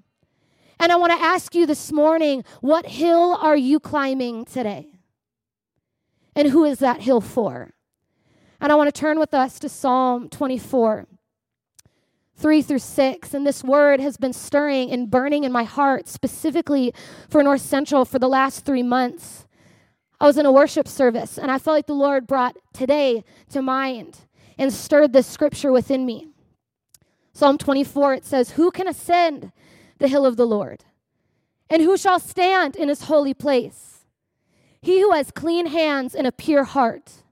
And 0.83 0.91
I 0.91 0.97
want 0.97 1.13
to 1.13 1.25
ask 1.25 1.55
you 1.55 1.65
this 1.65 1.93
morning 1.93 2.43
what 2.59 2.85
hill 2.85 3.37
are 3.39 3.55
you 3.55 3.79
climbing 3.79 4.43
today? 4.43 4.89
And 6.35 6.49
who 6.49 6.65
is 6.65 6.79
that 6.79 6.99
hill 6.99 7.21
for? 7.21 7.71
And 8.59 8.69
I 8.69 8.75
want 8.75 8.93
to 8.93 8.99
turn 8.99 9.17
with 9.17 9.33
us 9.33 9.59
to 9.59 9.69
Psalm 9.69 10.27
24. 10.27 11.07
3 12.35 12.61
through 12.61 12.79
6. 12.79 13.33
And 13.33 13.47
this 13.47 13.63
word 13.63 14.01
has 14.01 14.17
been 14.17 14.33
stirring 14.33 14.91
and 14.91 15.09
burning 15.09 15.45
in 15.45 15.53
my 15.53 15.63
heart, 15.63 16.09
specifically 16.09 16.93
for 17.29 17.41
North 17.41 17.61
Central 17.61 18.03
for 18.03 18.19
the 18.19 18.27
last 18.27 18.65
three 18.65 18.83
months. 18.83 19.47
I 20.19 20.25
was 20.25 20.37
in 20.37 20.45
a 20.45 20.51
worship 20.51 20.89
service, 20.89 21.37
and 21.37 21.49
I 21.49 21.59
felt 21.59 21.77
like 21.77 21.87
the 21.87 21.93
Lord 21.93 22.27
brought 22.27 22.57
today 22.73 23.23
to 23.51 23.61
mind 23.61 24.19
and 24.57 24.73
stirred 24.73 25.13
this 25.13 25.27
scripture 25.27 25.71
within 25.71 26.05
me. 26.05 26.27
Psalm 27.31 27.57
24, 27.57 28.15
it 28.15 28.25
says, 28.25 28.51
Who 28.51 28.69
can 28.69 28.89
ascend 28.89 29.53
the 29.99 30.07
hill 30.07 30.25
of 30.25 30.37
the 30.37 30.47
Lord? 30.47 30.85
And 31.69 31.81
who 31.81 31.97
shall 31.97 32.19
stand 32.19 32.75
in 32.75 32.89
his 32.89 33.03
holy 33.03 33.33
place? 33.33 34.05
He 34.81 35.01
who 35.01 35.11
has 35.11 35.31
clean 35.31 35.67
hands 35.67 36.13
and 36.13 36.27
a 36.27 36.31
pure 36.31 36.65
heart 36.65 37.23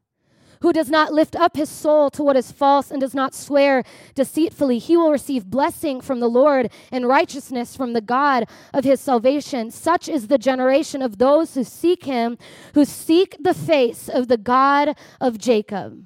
who 0.62 0.72
does 0.72 0.89
not 0.89 1.12
lift 1.12 1.36
up 1.36 1.58
his 1.58 1.70
soul 1.70 2.10
to 2.12 2.24
what 2.24 2.38
is 2.38 2.51
false 2.51 2.91
and 2.91 3.01
does 3.01 3.13
not 3.13 3.34
swear 3.34 3.84
deceitfully, 4.15 4.77
he 4.77 4.96
will 4.96 5.12
receive 5.12 5.46
blessing 5.46 6.00
from 6.01 6.20
the 6.20 6.30
Lord 6.30 6.72
and 6.91 7.08
righteousness 7.08 7.75
from 7.75 7.94
the 7.94 8.01
God 8.01 8.48
of 8.74 8.84
his 8.84 9.01
salvation. 9.01 9.72
Such 9.72 10.08
is 10.08 10.27
the 10.27 10.38
generation 10.38 11.01
of 11.01 11.18
those 11.18 11.56
who 11.56 11.63
seek 11.63 12.06
him, 12.06 12.38
who 12.74 12.86
seek 12.86 13.36
the 13.39 13.53
face 13.53 14.08
of 14.08 14.27
the 14.27 14.38
God 14.38 14.96
of 15.20 15.38
Jacob. 15.38 16.06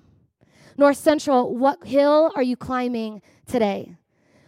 North 0.78 0.98
Central, 0.98 1.56
what 1.56 1.86
hill 1.86 2.32
are 2.36 2.44
you 2.44 2.58
climbing 2.58 3.22
today? 3.46 3.96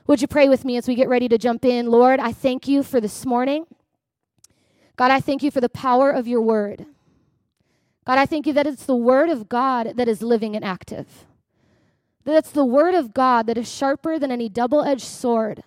Would 0.08 0.22
you 0.22 0.28
pray 0.28 0.48
with 0.48 0.64
me 0.64 0.78
as 0.78 0.88
we 0.88 0.96
get 0.96 1.10
ready 1.10 1.28
to 1.28 1.38
jump 1.38 1.66
in? 1.66 1.88
Lord, 1.88 2.22
I 2.22 2.32
thank 2.32 2.66
you 2.66 2.82
for 2.82 3.02
this 3.02 3.26
morning. 3.26 3.66
God, 4.96 5.12
I 5.12 5.20
thank 5.20 5.44
you 5.44 5.52
for 5.52 5.60
the 5.60 5.68
power 5.68 6.12
of 6.12 6.28
your 6.30 6.42
word. 6.42 6.86
God, 8.06 8.18
I 8.18 8.26
thank 8.26 8.48
you 8.48 8.54
that 8.54 8.66
it's 8.66 8.86
the 8.86 8.96
word 8.96 9.30
of 9.30 9.50
God 9.50 9.98
that 9.98 10.08
is 10.08 10.22
living 10.22 10.56
and 10.56 10.64
active. 10.64 11.26
That 12.24 12.38
it's 12.38 12.52
the 12.52 12.64
word 12.64 12.96
of 12.96 13.14
God 13.14 13.48
that 13.48 13.58
is 13.58 13.70
sharper 13.70 14.18
than 14.18 14.32
any 14.32 14.48
double 14.48 14.82
edged 14.82 15.04
sword. 15.04 15.64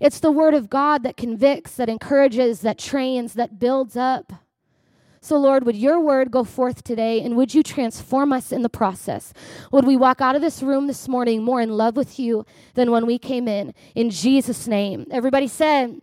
It's 0.00 0.18
the 0.18 0.32
word 0.32 0.54
of 0.54 0.70
God 0.70 1.02
that 1.02 1.18
convicts, 1.18 1.76
that 1.76 1.90
encourages, 1.90 2.62
that 2.62 2.78
trains, 2.78 3.34
that 3.34 3.58
builds 3.58 3.96
up. 3.98 4.32
So, 5.28 5.36
Lord, 5.36 5.66
would 5.66 5.76
your 5.76 6.00
word 6.00 6.30
go 6.30 6.42
forth 6.42 6.82
today 6.82 7.20
and 7.20 7.36
would 7.36 7.52
you 7.52 7.62
transform 7.62 8.32
us 8.32 8.50
in 8.50 8.62
the 8.62 8.70
process? 8.70 9.34
Would 9.70 9.84
we 9.84 9.94
walk 9.94 10.22
out 10.22 10.34
of 10.34 10.40
this 10.40 10.62
room 10.62 10.86
this 10.86 11.06
morning 11.06 11.42
more 11.42 11.60
in 11.60 11.68
love 11.68 11.98
with 11.98 12.18
you 12.18 12.46
than 12.72 12.90
when 12.90 13.04
we 13.04 13.18
came 13.18 13.46
in? 13.46 13.74
In 13.94 14.08
Jesus' 14.08 14.66
name. 14.66 15.04
Everybody 15.10 15.46
said, 15.46 16.00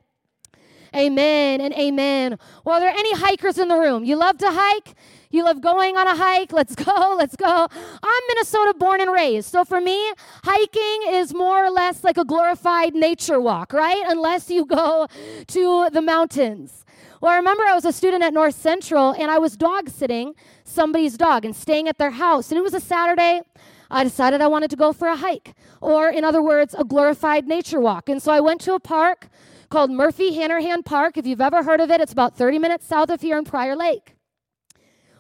Amen 0.96 1.60
and 1.60 1.74
amen. 1.74 2.38
Well, 2.64 2.76
are 2.76 2.80
there 2.80 2.94
any 2.96 3.16
hikers 3.16 3.58
in 3.58 3.68
the 3.68 3.78
room? 3.78 4.06
You 4.06 4.16
love 4.16 4.38
to 4.38 4.52
hike? 4.52 4.94
You 5.32 5.44
love 5.44 5.60
going 5.60 5.98
on 5.98 6.06
a 6.06 6.16
hike? 6.16 6.54
Let's 6.54 6.76
go, 6.76 7.16
let's 7.18 7.36
go. 7.36 7.68
I'm 7.72 8.24
Minnesota 8.28 8.76
born 8.78 9.02
and 9.02 9.12
raised. 9.12 9.50
So 9.50 9.66
for 9.66 9.82
me, 9.82 10.14
hiking 10.44 11.16
is 11.16 11.34
more 11.34 11.66
or 11.66 11.72
less 11.72 12.04
like 12.04 12.20
a 12.20 12.26
glorified 12.26 12.94
nature 12.94 13.42
walk, 13.42 13.74
right? 13.74 14.04
Unless 14.06 14.52
you 14.52 14.68
go 14.68 15.08
to 15.48 15.90
the 15.90 16.02
mountains. 16.04 16.85
Well, 17.26 17.34
I 17.34 17.38
remember 17.38 17.64
I 17.64 17.74
was 17.74 17.86
a 17.86 17.92
student 17.92 18.22
at 18.22 18.36
North 18.36 18.54
Central 18.54 19.10
and 19.14 19.32
I 19.32 19.40
was 19.40 19.58
dog 19.58 19.90
sitting 19.90 20.36
somebody's 20.64 21.18
dog 21.18 21.44
and 21.44 21.56
staying 21.56 21.88
at 21.88 21.98
their 21.98 22.12
house. 22.12 22.52
And 22.52 22.60
it 22.60 22.62
was 22.62 22.76
a 22.76 22.80
Saturday. 22.80 23.42
I 23.90 24.04
decided 24.04 24.42
I 24.42 24.48
wanted 24.48 24.70
to 24.70 24.76
go 24.76 24.94
for 24.94 25.08
a 25.08 25.16
hike, 25.16 25.56
or 25.82 26.08
in 26.08 26.24
other 26.24 26.44
words, 26.44 26.76
a 26.76 26.84
glorified 26.84 27.48
nature 27.48 27.80
walk. 27.80 28.10
And 28.10 28.22
so 28.22 28.32
I 28.32 28.42
went 28.42 28.62
to 28.62 28.76
a 28.76 28.80
park 28.80 29.30
called 29.70 29.90
Murphy 29.90 30.36
Hanrehan 30.36 30.84
Park. 30.84 31.18
If 31.18 31.26
you've 31.26 31.42
ever 31.42 31.64
heard 31.64 31.82
of 31.82 31.90
it, 31.90 32.00
it's 32.00 32.14
about 32.14 32.38
30 32.38 32.60
minutes 32.60 32.86
south 32.86 33.10
of 33.10 33.22
here 33.22 33.40
in 33.40 33.44
Prior 33.44 33.76
Lake. 33.76 34.14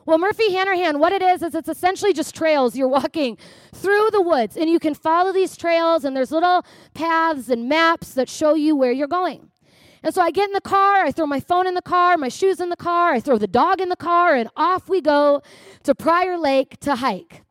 Well, 0.05 0.19
Murphy 0.19 0.53
Hanrehan, 0.53 0.99
what 0.99 1.11
it 1.11 1.23
is, 1.23 1.41
is 1.41 1.55
it's 1.55 1.69
essentially 1.69 2.13
just 2.13 2.35
trails. 2.35 2.75
You're 2.75 2.87
walking 2.87 3.35
through 3.73 4.11
the 4.11 4.21
woods, 4.21 4.55
and 4.57 4.69
you 4.69 4.77
can 4.77 4.93
follow 4.93 5.33
these 5.33 5.57
trails, 5.57 6.05
and 6.05 6.15
there's 6.15 6.31
little 6.31 6.63
paths 6.93 7.49
and 7.49 7.67
maps 7.67 8.13
that 8.13 8.29
show 8.29 8.53
you 8.53 8.75
where 8.75 8.91
you're 8.91 9.07
going. 9.07 9.49
And 10.05 10.13
so 10.13 10.21
I 10.21 10.29
get 10.29 10.47
in 10.47 10.53
the 10.53 10.61
car, 10.61 11.03
I 11.03 11.11
throw 11.11 11.25
my 11.25 11.39
phone 11.39 11.65
in 11.65 11.73
the 11.73 11.81
car, 11.81 12.15
my 12.15 12.29
shoes 12.29 12.59
in 12.59 12.69
the 12.69 12.75
car, 12.75 13.13
I 13.13 13.19
throw 13.19 13.39
the 13.39 13.47
dog 13.47 13.81
in 13.81 13.89
the 13.89 13.95
car, 13.95 14.35
and 14.35 14.47
off 14.55 14.87
we 14.87 15.01
go 15.01 15.41
to 15.81 15.95
Prior 15.95 16.37
Lake 16.37 16.79
to 16.81 16.97
hike. 16.97 17.41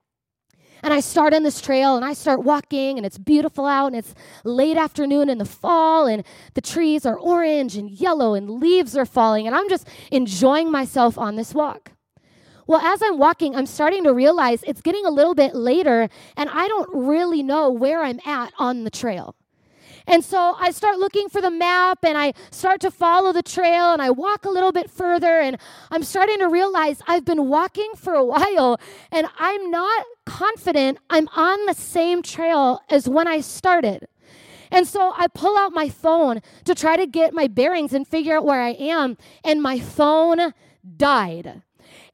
And 0.81 0.95
I 0.95 1.01
start 1.01 1.35
on 1.35 1.43
this 1.43 1.61
trail 1.61 1.97
and 1.97 2.05
I 2.05 2.13
start 2.13 2.45
walking, 2.45 2.97
and 2.97 3.05
it's 3.05 3.19
beautiful 3.19 3.67
out, 3.67 3.89
and 3.89 3.97
it's 3.97 4.15
late 4.45 4.77
afternoon 4.77 5.29
in 5.29 5.39
the 5.39 5.45
fall, 5.45 6.07
and 6.07 6.23
the 6.55 6.61
trees 6.61 7.05
are 7.05 7.19
orange 7.19 7.75
and 7.75 7.91
yellow, 7.91 8.35
and 8.35 8.49
leaves 8.49 8.97
are 8.97 9.05
falling, 9.05 9.49
and 9.49 9.57
I'm 9.57 9.69
just 9.69 9.89
enjoying 10.13 10.71
myself 10.71 11.19
on 11.19 11.35
this 11.35 11.55
walk. 11.55 11.91
Well, 12.69 12.81
as 12.81 13.03
I'm 13.03 13.19
walking, 13.19 13.57
I'm 13.57 13.67
starting 13.67 14.05
to 14.05 14.15
realize 14.15 14.63
it's 14.63 14.81
getting 14.81 15.05
a 15.05 15.11
little 15.11 15.35
bit 15.35 15.57
later, 15.57 16.09
and 16.37 16.49
I 16.49 16.69
don't 16.69 16.89
really 16.95 17.43
know 17.43 17.69
where 17.71 18.05
I'm 18.05 18.21
at 18.25 18.53
on 18.61 18.85
the 18.85 18.91
trail. 18.91 19.35
And 20.07 20.23
so 20.25 20.55
I 20.59 20.71
start 20.71 20.99
looking 20.99 21.29
for 21.29 21.41
the 21.41 21.51
map 21.51 22.05
and 22.05 22.19
I 22.19 22.35
start 22.51 22.81
to 22.83 22.91
follow 22.91 23.33
the 23.33 23.43
trail 23.43 23.93
and 23.93 24.03
I 24.03 24.11
walk 24.11 24.45
a 24.45 24.51
little 24.51 24.73
bit 24.73 24.91
further 24.91 25.41
and 25.41 25.57
I'm 25.91 26.03
starting 26.03 26.39
to 26.41 26.49
realize 26.49 27.01
I've 27.07 27.25
been 27.25 27.49
walking 27.49 27.93
for 27.97 28.13
a 28.13 28.25
while 28.25 28.79
and 29.11 29.27
I'm 29.39 29.71
not 29.71 30.05
confident 30.27 30.99
I'm 31.09 31.29
on 31.35 31.65
the 31.67 31.75
same 31.75 32.23
trail 32.23 32.81
as 32.91 33.09
when 33.09 33.27
I 33.27 33.41
started. 33.41 34.09
And 34.71 34.87
so 34.87 35.13
I 35.17 35.29
pull 35.29 35.57
out 35.57 35.73
my 35.73 35.89
phone 35.89 36.41
to 36.65 36.75
try 36.75 36.97
to 36.97 37.07
get 37.07 37.33
my 37.33 37.47
bearings 37.47 37.93
and 37.93 38.07
figure 38.07 38.37
out 38.37 38.45
where 38.45 38.61
I 38.61 38.71
am, 38.71 39.17
and 39.45 39.63
my 39.63 39.79
phone 39.79 40.53
died. 40.97 41.63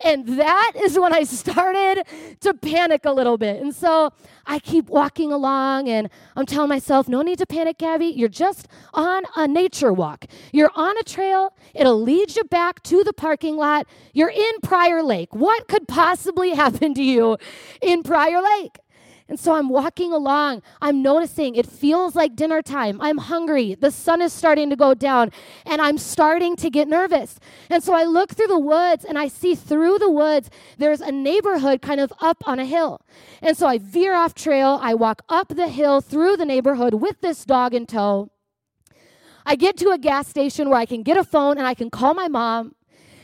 And 0.03 0.27
that 0.39 0.73
is 0.83 0.99
when 0.99 1.13
I 1.13 1.25
started 1.25 2.05
to 2.41 2.55
panic 2.55 3.05
a 3.05 3.13
little 3.13 3.37
bit. 3.37 3.61
And 3.61 3.75
so 3.75 4.13
I 4.47 4.59
keep 4.59 4.89
walking 4.89 5.33
along 5.33 5.89
and 5.89 6.09
I'm 6.37 6.47
telling 6.47 6.69
myself, 6.69 7.09
no 7.09 7.23
need 7.23 7.39
to 7.39 7.47
panic, 7.47 7.79
Gabi. 7.79 8.17
You're 8.17 8.29
just 8.29 8.67
on 8.95 9.25
a 9.37 9.47
nature 9.47 9.93
walk. 9.93 10.25
You're 10.53 10.73
on 10.75 10.97
a 10.99 11.03
trail. 11.03 11.55
It'll 11.75 12.01
lead 12.01 12.35
you 12.35 12.45
back 12.45 12.83
to 12.85 13.05
the 13.05 13.13
parking 13.13 13.57
lot. 13.57 13.87
You're 14.15 14.31
in 14.31 14.53
Prior 14.63 15.03
Lake. 15.03 15.35
What 15.35 15.69
could 15.69 15.87
possibly 15.87 16.51
happen 16.55 16.95
to 16.95 17.03
you 17.03 17.37
in 17.83 18.03
Prior 18.03 18.41
Lake? 18.43 18.79
And 19.31 19.39
so 19.39 19.55
I'm 19.55 19.69
walking 19.69 20.13
along. 20.13 20.61
I'm 20.83 21.03
noticing 21.03 21.55
it 21.55 21.65
feels 21.65 22.17
like 22.17 22.35
dinner 22.35 22.63
time. 22.63 23.01
I'm 23.01 23.17
hungry. 23.17 23.77
The 23.77 23.93
sun 23.93 24.21
is 24.21 24.33
starting 24.33 24.71
to 24.71 24.77
go 24.77 24.93
down, 24.93 25.31
and 25.65 25.81
I'm 25.81 25.99
starting 25.99 26.57
to 26.57 26.69
get 26.69 26.89
nervous. 26.89 27.39
And 27.71 27.83
so 27.83 27.95
I 27.95 28.03
look 28.03 28.33
through 28.33 28.49
the 28.49 28.59
woods 28.59 29.05
and 29.05 29.17
I 29.17 29.29
see 29.29 29.55
through 29.55 29.99
the 30.01 30.11
woods 30.11 30.51
there's 30.79 31.01
a 31.01 31.13
neighborhood 31.13 31.81
kind 31.81 32.01
of 32.01 32.13
up 32.21 32.43
on 32.49 32.59
a 32.59 32.65
hill. 32.65 33.03
And 33.41 33.57
so 33.57 33.69
I 33.69 33.79
veer 33.79 34.15
off 34.15 34.35
trail. 34.35 34.81
I 34.83 34.95
walk 34.95 35.23
up 35.29 35.49
the 35.49 35.69
hill 35.69 36.01
through 36.01 36.37
the 36.37 36.45
neighborhood 36.45 36.95
with 36.95 37.21
this 37.21 37.45
dog 37.45 37.73
in 37.73 37.87
tow. 37.87 38.33
I 39.47 39.55
get 39.55 39.77
to 39.79 39.91
a 39.91 39.99
gas 39.99 40.27
station 40.27 40.69
where 40.69 40.79
I 40.81 40.87
can 40.87 41.05
get 41.05 41.17
a 41.17 41.25
phone 41.25 41.57
and 41.57 41.69
I 41.69 41.75
can 41.75 41.89
call 41.89 42.15
my 42.15 42.27
mom 42.27 42.75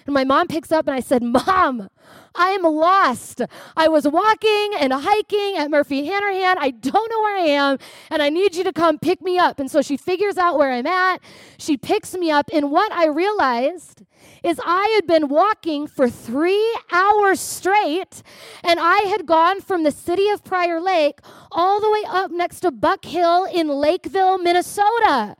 And 0.06 0.14
my 0.14 0.24
mom 0.24 0.46
picks 0.46 0.72
up 0.72 0.86
and 0.86 0.94
I 0.94 1.00
said, 1.00 1.22
Mom, 1.22 1.88
I 2.34 2.50
am 2.50 2.62
lost. 2.62 3.42
I 3.76 3.88
was 3.88 4.06
walking 4.06 4.70
and 4.78 4.92
hiking 4.92 5.56
at 5.56 5.70
Murphy 5.70 6.06
Hanrehan. 6.06 6.58
I 6.58 6.70
don't 6.70 7.10
know 7.10 7.20
where 7.20 7.36
I 7.36 7.46
am, 7.48 7.78
and 8.10 8.22
I 8.22 8.28
need 8.28 8.54
you 8.54 8.64
to 8.64 8.72
come 8.72 8.98
pick 8.98 9.20
me 9.20 9.38
up. 9.38 9.58
And 9.58 9.70
so 9.70 9.82
she 9.82 9.96
figures 9.96 10.36
out 10.36 10.58
where 10.58 10.72
I'm 10.72 10.86
at. 10.86 11.20
She 11.58 11.76
picks 11.76 12.14
me 12.14 12.30
up. 12.30 12.48
And 12.52 12.70
what 12.70 12.92
I 12.92 13.06
realized 13.06 14.02
is 14.46 14.60
I 14.64 14.92
had 14.94 15.08
been 15.08 15.26
walking 15.28 15.88
for 15.88 16.08
three 16.08 16.78
hours 16.92 17.40
straight, 17.40 18.22
and 18.62 18.78
I 18.78 18.98
had 18.98 19.26
gone 19.26 19.60
from 19.60 19.82
the 19.82 19.90
city 19.90 20.28
of 20.28 20.44
Prior 20.44 20.80
Lake 20.80 21.18
all 21.50 21.80
the 21.80 21.90
way 21.90 22.04
up 22.08 22.30
next 22.30 22.60
to 22.60 22.70
Buck 22.70 23.04
Hill 23.04 23.44
in 23.52 23.66
Lakeville, 23.66 24.38
Minnesota. 24.38 25.36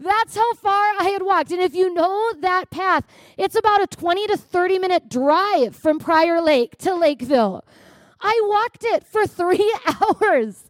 That's 0.00 0.34
how 0.34 0.54
far 0.54 0.94
I 0.98 1.10
had 1.12 1.22
walked. 1.22 1.52
And 1.52 1.60
if 1.60 1.72
you 1.72 1.94
know 1.94 2.32
that 2.40 2.70
path, 2.70 3.04
it's 3.36 3.54
about 3.54 3.80
a 3.80 3.86
20 3.86 4.26
to 4.26 4.36
30 4.36 4.78
minute 4.80 5.08
drive 5.08 5.76
from 5.76 6.00
Prior 6.00 6.40
Lake 6.40 6.76
to 6.78 6.94
Lakeville. 6.94 7.64
I 8.20 8.40
walked 8.42 8.82
it 8.82 9.06
for 9.06 9.24
three 9.24 9.72
hours. 10.20 10.67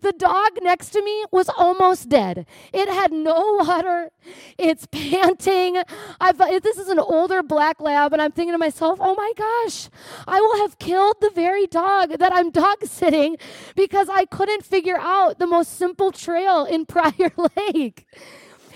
The 0.00 0.12
dog 0.12 0.58
next 0.60 0.90
to 0.90 1.02
me 1.02 1.24
was 1.32 1.48
almost 1.48 2.08
dead. 2.08 2.46
It 2.72 2.88
had 2.88 3.12
no 3.12 3.58
water. 3.60 4.10
It's 4.58 4.86
panting. 4.90 5.78
I've, 6.20 6.38
this 6.38 6.78
is 6.78 6.88
an 6.88 6.98
older 6.98 7.42
black 7.42 7.80
lab, 7.80 8.12
and 8.12 8.20
I'm 8.20 8.32
thinking 8.32 8.52
to 8.52 8.58
myself, 8.58 8.98
oh 9.00 9.14
my 9.14 9.32
gosh, 9.36 9.88
I 10.26 10.40
will 10.40 10.58
have 10.58 10.78
killed 10.78 11.16
the 11.20 11.30
very 11.30 11.66
dog 11.66 12.18
that 12.18 12.32
I'm 12.32 12.50
dog 12.50 12.78
sitting 12.84 13.36
because 13.74 14.08
I 14.08 14.26
couldn't 14.26 14.64
figure 14.64 14.98
out 14.98 15.38
the 15.38 15.46
most 15.46 15.76
simple 15.76 16.12
trail 16.12 16.64
in 16.64 16.86
Prior 16.96 17.32
Lake 17.56 18.06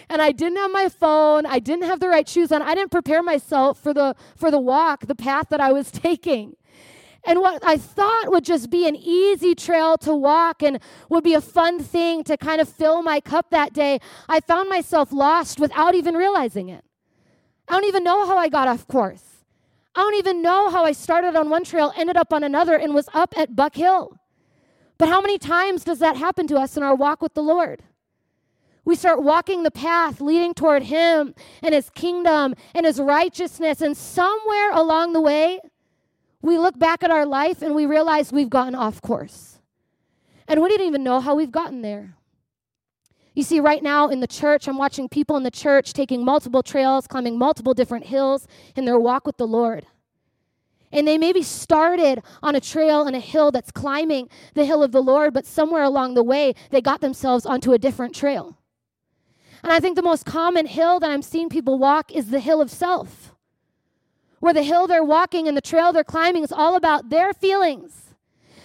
and 0.08 0.20
I 0.20 0.32
didn't 0.32 0.58
have 0.58 0.72
my 0.72 0.88
phone. 0.88 1.46
I 1.46 1.60
didn't 1.60 1.84
have 1.84 2.00
the 2.00 2.08
right 2.08 2.28
shoes 2.28 2.50
on. 2.50 2.62
I 2.62 2.74
didn't 2.74 2.90
prepare 2.90 3.22
myself 3.22 3.78
for 3.78 3.94
the 3.94 4.16
for 4.34 4.50
the 4.50 4.58
walk, 4.58 5.06
the 5.06 5.14
path 5.14 5.46
that 5.50 5.60
I 5.60 5.70
was 5.72 5.90
taking. 5.92 6.56
And 7.24 7.40
what 7.40 7.62
I 7.64 7.76
thought 7.76 8.30
would 8.30 8.44
just 8.44 8.70
be 8.70 8.88
an 8.88 8.96
easy 8.96 9.54
trail 9.54 9.98
to 9.98 10.14
walk 10.14 10.62
and 10.62 10.80
would 11.08 11.22
be 11.22 11.34
a 11.34 11.40
fun 11.40 11.82
thing 11.82 12.24
to 12.24 12.36
kind 12.36 12.60
of 12.60 12.68
fill 12.68 13.02
my 13.02 13.20
cup 13.20 13.50
that 13.50 13.72
day, 13.72 14.00
I 14.28 14.40
found 14.40 14.68
myself 14.68 15.12
lost 15.12 15.60
without 15.60 15.94
even 15.94 16.14
realizing 16.14 16.68
it. 16.68 16.84
I 17.68 17.74
don't 17.74 17.84
even 17.84 18.04
know 18.04 18.26
how 18.26 18.38
I 18.38 18.48
got 18.48 18.68
off 18.68 18.88
course. 18.88 19.44
I 19.94 20.00
don't 20.00 20.16
even 20.16 20.40
know 20.40 20.70
how 20.70 20.84
I 20.84 20.92
started 20.92 21.36
on 21.36 21.50
one 21.50 21.64
trail, 21.64 21.92
ended 21.96 22.16
up 22.16 22.32
on 22.32 22.42
another, 22.42 22.76
and 22.76 22.94
was 22.94 23.08
up 23.12 23.34
at 23.36 23.54
Buck 23.54 23.74
Hill. 23.74 24.18
But 24.98 25.08
how 25.08 25.20
many 25.20 25.38
times 25.38 25.84
does 25.84 25.98
that 25.98 26.16
happen 26.16 26.46
to 26.48 26.56
us 26.56 26.76
in 26.76 26.82
our 26.82 26.94
walk 26.94 27.22
with 27.22 27.34
the 27.34 27.42
Lord? 27.42 27.82
We 28.84 28.96
start 28.96 29.22
walking 29.22 29.62
the 29.62 29.70
path 29.70 30.20
leading 30.20 30.54
toward 30.54 30.84
Him 30.84 31.34
and 31.62 31.74
His 31.74 31.90
kingdom 31.90 32.54
and 32.74 32.86
His 32.86 33.00
righteousness, 33.00 33.80
and 33.80 33.96
somewhere 33.96 34.72
along 34.72 35.12
the 35.12 35.20
way, 35.20 35.60
we 36.42 36.58
look 36.58 36.78
back 36.78 37.02
at 37.02 37.10
our 37.10 37.26
life 37.26 37.62
and 37.62 37.74
we 37.74 37.86
realize 37.86 38.32
we've 38.32 38.50
gotten 38.50 38.74
off 38.74 39.02
course. 39.02 39.58
And 40.48 40.62
we 40.62 40.68
didn't 40.68 40.86
even 40.86 41.04
know 41.04 41.20
how 41.20 41.34
we've 41.34 41.52
gotten 41.52 41.82
there. 41.82 42.16
You 43.34 43.42
see, 43.44 43.60
right 43.60 43.82
now 43.82 44.08
in 44.08 44.20
the 44.20 44.26
church, 44.26 44.66
I'm 44.66 44.78
watching 44.78 45.08
people 45.08 45.36
in 45.36 45.44
the 45.44 45.50
church 45.50 45.92
taking 45.92 46.24
multiple 46.24 46.62
trails, 46.62 47.06
climbing 47.06 47.38
multiple 47.38 47.74
different 47.74 48.06
hills 48.06 48.48
in 48.74 48.84
their 48.84 48.98
walk 48.98 49.26
with 49.26 49.36
the 49.36 49.46
Lord. 49.46 49.86
And 50.92 51.06
they 51.06 51.18
maybe 51.18 51.42
started 51.42 52.22
on 52.42 52.56
a 52.56 52.60
trail 52.60 53.06
and 53.06 53.14
a 53.14 53.20
hill 53.20 53.52
that's 53.52 53.70
climbing 53.70 54.28
the 54.54 54.64
hill 54.64 54.82
of 54.82 54.90
the 54.90 55.02
Lord, 55.02 55.32
but 55.32 55.46
somewhere 55.46 55.84
along 55.84 56.14
the 56.14 56.24
way, 56.24 56.54
they 56.70 56.80
got 56.80 57.00
themselves 57.00 57.46
onto 57.46 57.72
a 57.72 57.78
different 57.78 58.14
trail. 58.14 58.58
And 59.62 59.72
I 59.72 59.78
think 59.78 59.94
the 59.94 60.02
most 60.02 60.24
common 60.24 60.66
hill 60.66 60.98
that 60.98 61.10
I'm 61.10 61.22
seeing 61.22 61.48
people 61.48 61.78
walk 61.78 62.10
is 62.10 62.30
the 62.30 62.40
hill 62.40 62.60
of 62.60 62.70
self 62.70 63.29
where 64.40 64.54
the 64.54 64.62
hill 64.62 64.86
they're 64.86 65.04
walking 65.04 65.46
and 65.46 65.56
the 65.56 65.62
trail 65.62 65.92
they're 65.92 66.02
climbing 66.02 66.42
is 66.42 66.52
all 66.52 66.74
about 66.74 67.10
their 67.10 67.32
feelings, 67.32 68.14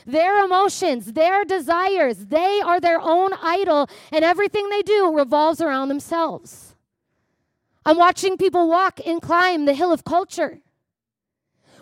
their 0.05 0.44
emotions, 0.44 1.13
their 1.13 1.46
desires. 1.46 2.27
They 2.27 2.62
are 2.62 2.79
their 2.79 3.00
own 3.00 3.32
idol, 3.41 3.88
and 4.12 4.25
everything 4.25 4.70
they 4.70 4.82
do 4.82 5.13
revolves 5.13 5.62
around 5.62 5.89
themselves. 5.89 6.75
I'm 7.86 7.98
watching 7.98 8.38
people 8.38 8.67
walk 8.67 9.00
and 9.05 9.22
climb 9.22 9.65
the 9.65 9.75
hill 9.75 9.91
of 9.91 10.03
culture 10.03 10.62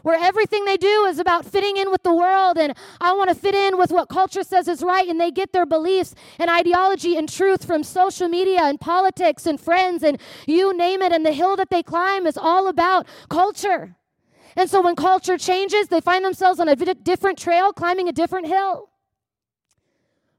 where 0.04 0.20
everything 0.20 0.66
they 0.66 0.78
do 0.78 1.06
is 1.06 1.18
about 1.18 1.46
fitting 1.46 1.78
in 1.78 1.90
with 1.90 2.04
the 2.04 2.14
world 2.14 2.58
and 2.58 2.76
I 3.02 3.14
want 3.14 3.30
to 3.30 3.36
fit 3.36 3.56
in 3.56 3.78
with 3.78 3.92
what 3.92 4.10
culture 4.10 4.44
says 4.44 4.68
is 4.68 4.84
right 4.84 5.08
and 5.08 5.20
they 5.20 5.32
get 5.32 5.54
their 5.54 5.66
beliefs 5.66 6.14
and 6.38 6.50
ideology 6.50 7.18
and 7.18 7.28
truth 7.28 7.66
from 7.66 7.84
social 7.84 8.28
media 8.28 8.62
and 8.64 8.80
politics 8.80 9.46
and 9.46 9.60
friends 9.60 10.04
and 10.04 10.20
you 10.46 10.76
name 10.78 11.02
it 11.02 11.12
and 11.12 11.26
the 11.26 11.32
hill 11.32 11.56
that 11.56 11.70
they 11.70 11.82
climb 11.82 12.28
is 12.28 12.38
all 12.38 12.68
about 12.68 13.08
culture. 13.30 13.96
And 14.56 14.70
so 14.70 14.82
when 14.82 14.96
culture 14.96 15.38
changes, 15.38 15.88
they 15.88 16.02
find 16.02 16.24
themselves 16.24 16.60
on 16.60 16.68
a 16.68 16.76
different 16.76 17.40
trail 17.40 17.74
climbing 17.74 18.08
a 18.08 18.12
different 18.12 18.46
hill. 18.46 18.90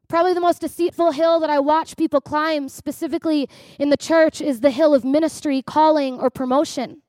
Probably 0.07 0.35
the 0.35 0.41
most 0.41 0.61
deceitful 0.61 1.13
hill 1.13 1.41
that 1.41 1.51
I 1.51 1.59
watch 1.59 1.97
people 1.97 2.21
climb, 2.21 2.69
specifically 2.69 3.49
in 3.81 3.89
the 3.89 3.97
church, 3.97 4.41
is 4.41 4.61
the 4.61 4.71
hill 4.71 4.95
of 4.95 5.05
ministry, 5.05 5.63
calling, 5.63 6.21
or 6.21 6.31
promotion 6.31 7.01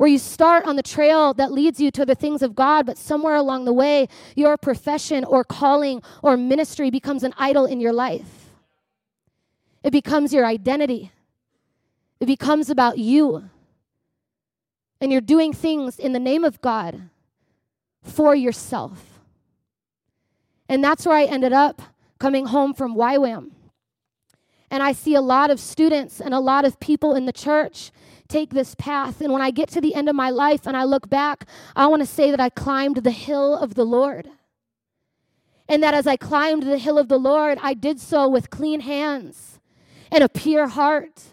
where 0.00 0.08
you 0.08 0.18
start 0.18 0.64
on 0.64 0.76
the 0.76 0.82
trail 0.82 1.34
that 1.34 1.52
leads 1.52 1.78
you 1.78 1.90
to 1.90 2.06
the 2.06 2.14
things 2.14 2.40
of 2.40 2.54
God, 2.54 2.86
but 2.86 2.96
somewhere 2.96 3.34
along 3.34 3.66
the 3.66 3.72
way, 3.74 4.08
your 4.34 4.56
profession 4.56 5.24
or 5.26 5.44
calling 5.44 6.00
or 6.22 6.38
ministry 6.38 6.88
becomes 6.88 7.22
an 7.22 7.34
idol 7.36 7.66
in 7.66 7.80
your 7.80 7.92
life. 7.92 8.48
It 9.84 9.90
becomes 9.90 10.32
your 10.32 10.46
identity, 10.46 11.12
it 12.18 12.24
becomes 12.24 12.70
about 12.70 12.96
you. 12.96 13.50
And 15.02 15.12
you're 15.12 15.20
doing 15.20 15.52
things 15.52 15.98
in 15.98 16.14
the 16.14 16.18
name 16.18 16.44
of 16.44 16.62
God 16.62 17.10
for 18.02 18.34
yourself. 18.34 19.20
And 20.66 20.82
that's 20.82 21.04
where 21.04 21.18
I 21.18 21.24
ended 21.24 21.52
up 21.52 21.82
coming 22.18 22.46
home 22.46 22.72
from 22.72 22.96
YWAM. 22.96 23.50
And 24.70 24.82
I 24.82 24.92
see 24.92 25.14
a 25.14 25.20
lot 25.20 25.50
of 25.50 25.58
students 25.58 26.20
and 26.20 26.32
a 26.32 26.40
lot 26.40 26.64
of 26.64 26.78
people 26.78 27.14
in 27.14 27.26
the 27.26 27.32
church 27.32 27.90
take 28.28 28.50
this 28.50 28.74
path. 28.76 29.20
And 29.20 29.32
when 29.32 29.42
I 29.42 29.50
get 29.50 29.68
to 29.70 29.80
the 29.80 29.94
end 29.94 30.08
of 30.08 30.14
my 30.14 30.30
life 30.30 30.66
and 30.66 30.76
I 30.76 30.84
look 30.84 31.10
back, 31.10 31.46
I 31.74 31.86
want 31.88 32.00
to 32.02 32.06
say 32.06 32.30
that 32.30 32.40
I 32.40 32.48
climbed 32.48 32.98
the 32.98 33.10
hill 33.10 33.56
of 33.56 33.74
the 33.74 33.84
Lord. 33.84 34.28
And 35.68 35.82
that 35.82 35.94
as 35.94 36.06
I 36.06 36.16
climbed 36.16 36.62
the 36.62 36.78
hill 36.78 36.98
of 36.98 37.08
the 37.08 37.18
Lord, 37.18 37.58
I 37.60 37.74
did 37.74 38.00
so 38.00 38.28
with 38.28 38.50
clean 38.50 38.80
hands 38.80 39.60
and 40.10 40.22
a 40.22 40.28
pure 40.28 40.68
heart. 40.68 41.24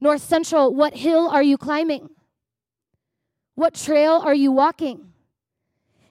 North 0.00 0.22
Central, 0.22 0.74
what 0.74 0.94
hill 0.94 1.28
are 1.28 1.42
you 1.42 1.56
climbing? 1.56 2.10
What 3.54 3.74
trail 3.74 4.20
are 4.24 4.34
you 4.34 4.52
walking? 4.52 5.12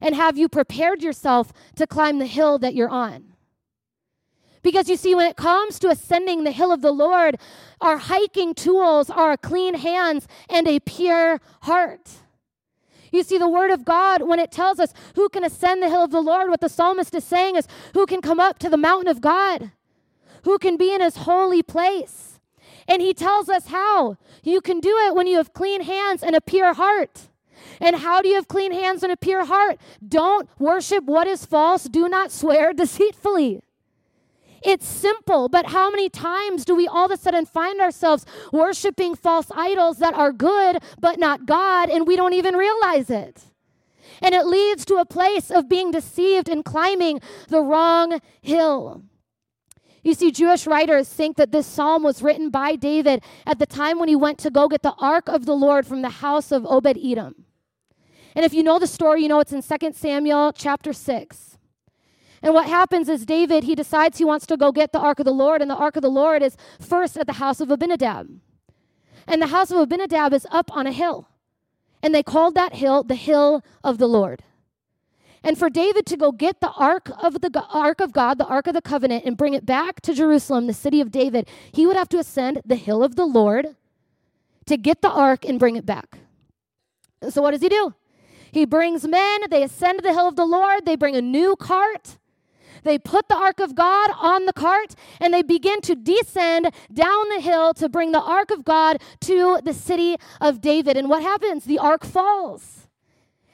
And 0.01 0.15
have 0.15 0.37
you 0.37 0.49
prepared 0.49 1.01
yourself 1.01 1.53
to 1.75 1.87
climb 1.87 2.19
the 2.19 2.25
hill 2.25 2.57
that 2.59 2.75
you're 2.75 2.89
on? 2.89 3.32
Because 4.63 4.89
you 4.89 4.95
see, 4.95 5.13
when 5.13 5.27
it 5.27 5.35
comes 5.35 5.77
to 5.79 5.89
ascending 5.89 6.43
the 6.43 6.51
hill 6.51 6.71
of 6.71 6.81
the 6.81 6.91
Lord, 6.91 7.37
our 7.81 7.97
hiking 7.97 8.55
tools 8.55 9.09
are 9.09 9.37
clean 9.37 9.75
hands 9.75 10.27
and 10.49 10.67
a 10.67 10.79
pure 10.79 11.41
heart. 11.63 12.09
You 13.11 13.23
see, 13.23 13.37
the 13.37 13.49
word 13.49 13.69
of 13.69 13.85
God, 13.85 14.23
when 14.23 14.39
it 14.39 14.51
tells 14.51 14.79
us 14.79 14.93
who 15.15 15.29
can 15.29 15.43
ascend 15.43 15.83
the 15.83 15.89
hill 15.89 16.03
of 16.03 16.11
the 16.11 16.21
Lord, 16.21 16.49
what 16.49 16.61
the 16.61 16.69
psalmist 16.69 17.13
is 17.13 17.23
saying 17.23 17.57
is 17.57 17.67
who 17.93 18.07
can 18.07 18.21
come 18.21 18.39
up 18.39 18.57
to 18.59 18.69
the 18.69 18.77
mountain 18.77 19.09
of 19.09 19.21
God, 19.21 19.71
who 20.45 20.57
can 20.57 20.77
be 20.77 20.93
in 20.93 21.01
his 21.01 21.17
holy 21.17 21.61
place. 21.61 22.39
And 22.87 23.01
he 23.01 23.13
tells 23.13 23.49
us 23.49 23.67
how. 23.67 24.17
You 24.43 24.61
can 24.61 24.79
do 24.79 24.97
it 25.05 25.13
when 25.13 25.27
you 25.27 25.37
have 25.37 25.53
clean 25.53 25.81
hands 25.83 26.23
and 26.23 26.35
a 26.35 26.41
pure 26.41 26.73
heart. 26.73 27.29
And 27.79 27.97
how 27.97 28.21
do 28.21 28.29
you 28.29 28.35
have 28.35 28.47
clean 28.47 28.71
hands 28.71 29.03
and 29.03 29.11
a 29.11 29.17
pure 29.17 29.45
heart? 29.45 29.79
Don't 30.05 30.49
worship 30.57 31.03
what 31.03 31.27
is 31.27 31.45
false. 31.45 31.83
Do 31.83 32.09
not 32.09 32.31
swear 32.31 32.73
deceitfully. 32.83 33.61
It's 34.65 34.87
simple, 34.87 35.49
but 35.49 35.67
how 35.67 35.89
many 35.89 36.09
times 36.09 36.63
do 36.63 36.73
we 36.75 36.87
all 36.87 37.05
of 37.05 37.11
a 37.11 37.17
sudden 37.17 37.45
find 37.45 37.81
ourselves 37.81 38.25
worshiping 38.51 39.15
false 39.15 39.47
idols 39.53 39.97
that 39.97 40.13
are 40.13 40.31
good 40.31 40.81
but 40.99 41.19
not 41.19 41.45
God, 41.45 41.89
and 41.89 42.07
we 42.07 42.15
don't 42.15 42.33
even 42.33 42.55
realize 42.55 43.09
it? 43.09 43.41
And 44.21 44.33
it 44.33 44.45
leads 44.45 44.85
to 44.85 44.95
a 44.95 45.05
place 45.05 45.51
of 45.51 45.67
being 45.67 45.91
deceived 45.91 46.47
and 46.47 46.63
climbing 46.63 47.19
the 47.49 47.61
wrong 47.61 48.21
hill. 48.41 49.03
You 50.03 50.13
see, 50.13 50.31
Jewish 50.31 50.67
writers 50.67 51.07
think 51.09 51.37
that 51.37 51.51
this 51.51 51.65
psalm 51.65 52.03
was 52.03 52.21
written 52.21 52.49
by 52.49 52.75
David 52.75 53.23
at 53.45 53.59
the 53.59 53.65
time 53.65 53.99
when 53.99 54.09
he 54.09 54.15
went 54.15 54.37
to 54.39 54.49
go 54.49 54.67
get 54.67 54.81
the 54.81 54.95
ark 54.99 55.29
of 55.29 55.45
the 55.45 55.55
Lord 55.55 55.87
from 55.87 56.01
the 56.01 56.09
house 56.09 56.51
of 56.51 56.65
Obed 56.65 56.97
Edom. 57.01 57.45
And 58.35 58.43
if 58.43 58.53
you 58.53 58.63
know 58.63 58.79
the 58.79 58.87
story, 58.87 59.21
you 59.21 59.29
know 59.29 59.39
it's 59.39 59.53
in 59.53 59.61
2 59.61 59.93
Samuel 59.93 60.51
chapter 60.53 60.91
6. 60.91 61.52
And 62.43 62.53
what 62.53 62.67
happens 62.67 63.07
is 63.07 63.25
David, 63.25 63.63
he 63.63 63.73
decides 63.73 64.17
he 64.17 64.25
wants 64.25 64.45
to 64.47 64.57
go 64.57 64.73
get 64.73 64.91
the 64.91 64.99
ark 64.99 65.19
of 65.19 65.25
the 65.25 65.31
Lord, 65.31 65.61
and 65.61 65.71
the 65.71 65.75
ark 65.75 65.95
of 65.95 66.01
the 66.01 66.09
Lord 66.09 66.43
is 66.43 66.57
first 66.77 67.17
at 67.17 67.25
the 67.25 67.33
house 67.33 67.61
of 67.61 67.71
Abinadab. 67.71 68.29
And 69.25 69.41
the 69.41 69.47
house 69.47 69.71
of 69.71 69.77
Abinadab 69.77 70.33
is 70.33 70.45
up 70.51 70.69
on 70.75 70.85
a 70.85 70.91
hill. 70.91 71.29
And 72.03 72.13
they 72.13 72.21
called 72.21 72.53
that 72.55 72.75
hill 72.75 73.01
the 73.03 73.15
hill 73.15 73.63
of 73.81 73.97
the 73.97 74.07
Lord. 74.07 74.43
And 75.41 75.57
for 75.57 75.69
David 75.69 76.05
to 76.07 76.17
go 76.17 76.33
get 76.33 76.59
the 76.59 76.71
ark 76.71 77.09
of 77.21 77.39
the 77.39 77.65
ark 77.71 78.01
of 78.01 78.11
God, 78.11 78.37
the 78.37 78.45
ark 78.45 78.67
of 78.67 78.73
the 78.73 78.81
covenant, 78.81 79.23
and 79.25 79.37
bring 79.37 79.53
it 79.53 79.65
back 79.65 80.01
to 80.01 80.13
Jerusalem, 80.13 80.67
the 80.67 80.73
city 80.73 80.99
of 80.99 81.11
David, 81.11 81.47
he 81.71 81.87
would 81.87 81.95
have 81.95 82.09
to 82.09 82.17
ascend 82.17 82.61
the 82.65 82.75
hill 82.75 83.03
of 83.03 83.15
the 83.15 83.25
Lord 83.25 83.77
to 84.65 84.77
get 84.77 85.01
the 85.01 85.09
ark 85.09 85.45
and 85.45 85.57
bring 85.57 85.77
it 85.77 85.85
back. 85.85 86.19
So, 87.29 87.41
what 87.41 87.51
does 87.51 87.61
he 87.61 87.69
do? 87.69 87.93
He 88.51 88.65
brings 88.65 89.07
men, 89.07 89.41
they 89.49 89.63
ascend 89.63 90.01
the 90.03 90.13
hill 90.13 90.27
of 90.27 90.35
the 90.35 90.45
Lord, 90.45 90.85
they 90.85 90.97
bring 90.97 91.15
a 91.15 91.21
new 91.21 91.55
cart. 91.55 92.17
They 92.83 92.99
put 92.99 93.27
the 93.27 93.37
ark 93.37 93.59
of 93.59 93.75
God 93.75 94.11
on 94.19 94.45
the 94.45 94.53
cart 94.53 94.95
and 95.19 95.33
they 95.33 95.41
begin 95.41 95.81
to 95.81 95.95
descend 95.95 96.71
down 96.93 97.29
the 97.29 97.41
hill 97.41 97.73
to 97.75 97.89
bring 97.89 98.11
the 98.11 98.21
ark 98.21 98.51
of 98.51 98.63
God 98.63 99.01
to 99.21 99.59
the 99.63 99.73
city 99.73 100.17
of 100.39 100.61
David. 100.61 100.97
And 100.97 101.09
what 101.09 101.23
happens? 101.23 101.65
The 101.65 101.79
ark 101.79 102.05
falls. 102.05 102.87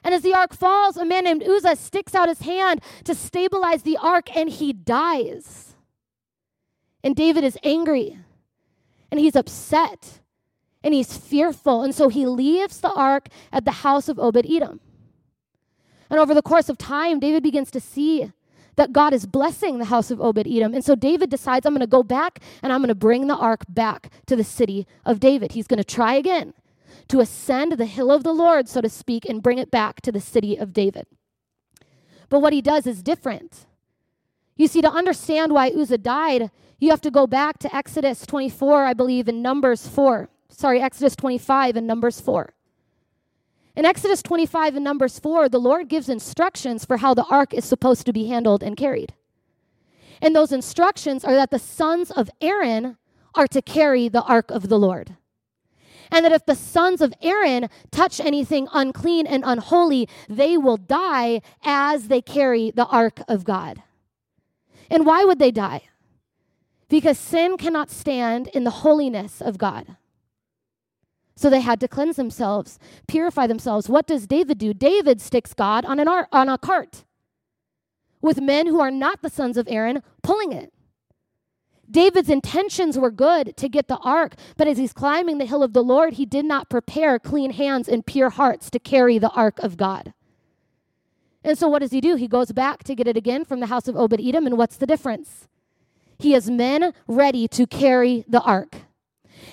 And 0.04 0.14
as 0.14 0.22
the 0.22 0.34
ark 0.34 0.54
falls, 0.54 0.98
a 0.98 1.06
man 1.06 1.26
named 1.26 1.44
Uzzah 1.44 1.76
sticks 1.76 2.16
out 2.16 2.30
his 2.30 2.42
hand 2.42 2.82
to 3.04 3.14
stabilize 3.14 3.84
the 3.84 3.98
ark 3.98 4.36
and 4.36 4.50
he 4.50 4.74
dies. 4.74 5.76
And 7.04 7.16
David 7.16 7.44
is 7.44 7.58
angry 7.64 8.18
and 9.12 9.20
he's 9.20 9.36
upset 9.36 10.20
and 10.84 10.94
he's 10.94 11.18
fearful. 11.18 11.84
And 11.84 11.94
so 11.94 12.08
he 12.08 12.26
leaves 12.26 12.80
the 12.80 12.92
ark 12.94 13.28
at 13.52 13.66
the 13.66 13.72
house 13.72 14.10
of 14.10 14.18
Obed 14.18 14.46
Edom. 14.50 14.80
And 16.10 16.20
over 16.20 16.34
the 16.34 16.42
course 16.42 16.70
of 16.70 16.78
time, 16.78 17.20
David 17.20 17.44
begins 17.44 17.70
to 17.72 17.80
see 17.80 18.32
that 18.80 18.94
God 18.94 19.14
is 19.14 19.26
blessing 19.26 19.78
the 19.78 19.86
house 19.86 20.10
of 20.10 20.22
Obed 20.22 20.48
Edom. 20.48 20.74
And 20.74 20.84
so 20.84 20.96
David 20.96 21.30
decides, 21.30 21.66
I'm 21.66 21.74
going 21.74 21.82
to 21.82 21.88
go 21.88 22.02
back 22.02 22.40
and 22.64 22.72
I'm 22.72 22.80
going 22.80 22.88
to 22.88 22.96
bring 22.96 23.28
the 23.28 23.36
ark 23.36 23.66
back 23.68 24.10
to 24.26 24.38
the 24.38 24.44
city 24.44 24.88
of 25.06 25.20
David. 25.20 25.52
He's 25.52 25.68
going 25.68 25.80
to 25.80 25.84
try 25.84 26.16
again 26.16 26.54
to 27.10 27.20
ascend 27.20 27.74
the 27.74 27.86
hill 27.86 28.10
of 28.10 28.24
the 28.24 28.32
Lord, 28.32 28.70
so 28.70 28.80
to 28.80 28.88
speak, 28.88 29.26
and 29.26 29.44
bring 29.44 29.58
it 29.58 29.70
back 29.70 30.00
to 30.02 30.12
the 30.14 30.22
city 30.22 30.56
of 30.56 30.72
David. 30.72 31.08
But 32.30 32.40
what 32.40 32.54
he 32.54 32.62
does 32.62 32.88
is 32.88 33.04
different. 33.04 33.66
You 34.56 34.68
see, 34.68 34.82
to 34.82 34.90
understand 34.90 35.52
why 35.52 35.70
Uzzah 35.70 35.98
died, 35.98 36.50
you 36.80 36.90
have 36.92 37.02
to 37.02 37.12
go 37.12 37.28
back 37.28 37.60
to 37.60 37.76
Exodus 37.76 38.26
24, 38.26 38.86
I 38.86 38.94
believe, 38.94 39.28
in 39.28 39.42
Numbers 39.42 39.88
4. 39.88 40.30
Sorry, 40.50 40.80
Exodus 40.80 41.16
25 41.18 41.76
and 41.76 41.86
Numbers 41.86 42.22
4. 42.22 42.54
In 43.80 43.86
Exodus 43.86 44.22
25 44.22 44.76
and 44.76 44.84
Numbers 44.84 45.20
4, 45.20 45.48
the 45.48 45.58
Lord 45.58 45.88
gives 45.88 46.10
instructions 46.10 46.84
for 46.84 46.98
how 46.98 47.14
the 47.14 47.24
ark 47.32 47.54
is 47.54 47.64
supposed 47.64 48.06
to 48.08 48.12
be 48.12 48.28
handled 48.28 48.62
and 48.62 48.76
carried. 48.76 49.14
And 50.22 50.36
those 50.36 50.52
instructions 50.52 51.24
are 51.24 51.34
that 51.36 51.50
the 51.50 51.60
sons 51.60 52.12
of 52.12 52.30
Aaron 52.42 52.98
are 53.36 53.48
to 53.48 53.62
carry 53.62 54.10
the 54.10 54.24
ark 54.24 54.52
of 54.52 54.68
the 54.68 54.78
Lord. 54.78 55.16
And 56.12 56.26
that 56.26 56.34
if 56.34 56.46
the 56.46 56.56
sons 56.56 57.00
of 57.00 57.14
Aaron 57.22 57.70
touch 57.90 58.20
anything 58.20 58.68
unclean 58.74 59.26
and 59.26 59.46
unholy, 59.46 60.10
they 60.28 60.58
will 60.58 60.76
die 60.76 61.42
as 61.64 62.10
they 62.10 62.22
carry 62.22 62.72
the 62.72 62.88
ark 62.88 63.22
of 63.30 63.46
God. 63.46 63.82
And 64.92 65.06
why 65.06 65.24
would 65.24 65.40
they 65.40 65.52
die? 65.52 65.84
Because 66.90 67.18
sin 67.18 67.56
cannot 67.56 67.90
stand 67.90 68.50
in 68.50 68.66
the 68.66 68.84
holiness 68.84 69.42
of 69.42 69.58
God. 69.58 69.96
So 71.40 71.50
they 71.50 71.62
had 71.62 71.80
to 71.80 71.88
cleanse 71.88 72.18
themselves, 72.18 72.78
purify 73.08 73.48
themselves. 73.48 73.88
What 73.88 74.06
does 74.06 74.28
David 74.28 74.58
do? 74.58 74.74
David 74.74 75.22
sticks 75.22 75.54
God 75.54 75.86
on, 75.86 75.98
an 75.98 76.06
ar- 76.06 76.28
on 76.34 76.50
a 76.50 76.58
cart 76.58 77.06
with 78.22 78.42
men 78.42 78.68
who 78.68 78.82
are 78.82 78.92
not 78.92 79.22
the 79.22 79.30
sons 79.30 79.56
of 79.56 79.66
Aaron 79.70 80.04
pulling 80.22 80.52
it. 80.52 80.74
David's 81.90 82.30
intentions 82.30 82.98
were 82.98 83.10
good 83.10 83.56
to 83.56 83.70
get 83.70 83.88
the 83.88 84.00
ark, 84.00 84.36
but 84.58 84.68
as 84.68 84.78
he's 84.78 84.92
climbing 84.92 85.38
the 85.38 85.46
hill 85.46 85.64
of 85.64 85.72
the 85.72 85.82
Lord, 85.82 86.16
he 86.16 86.26
did 86.26 86.44
not 86.44 86.70
prepare 86.70 87.18
clean 87.18 87.52
hands 87.52 87.88
and 87.88 88.06
pure 88.06 88.32
hearts 88.32 88.70
to 88.72 88.78
carry 88.78 89.18
the 89.18 89.32
ark 89.32 89.60
of 89.60 89.78
God. 89.78 90.12
And 91.42 91.58
so 91.58 91.70
what 91.70 91.80
does 91.80 91.92
he 91.92 92.02
do? 92.02 92.18
He 92.18 92.28
goes 92.28 92.52
back 92.52 92.84
to 92.84 92.94
get 92.94 93.08
it 93.08 93.16
again 93.16 93.46
from 93.46 93.62
the 93.62 93.68
house 93.68 93.88
of 93.88 93.96
Obed 93.96 94.20
Edom, 94.20 94.46
and 94.46 94.58
what's 94.58 94.76
the 94.76 94.86
difference? 94.86 95.48
He 96.18 96.34
has 96.34 96.50
men 96.50 96.94
ready 97.08 97.48
to 97.48 97.66
carry 97.66 98.26
the 98.28 98.42
ark. 98.42 98.89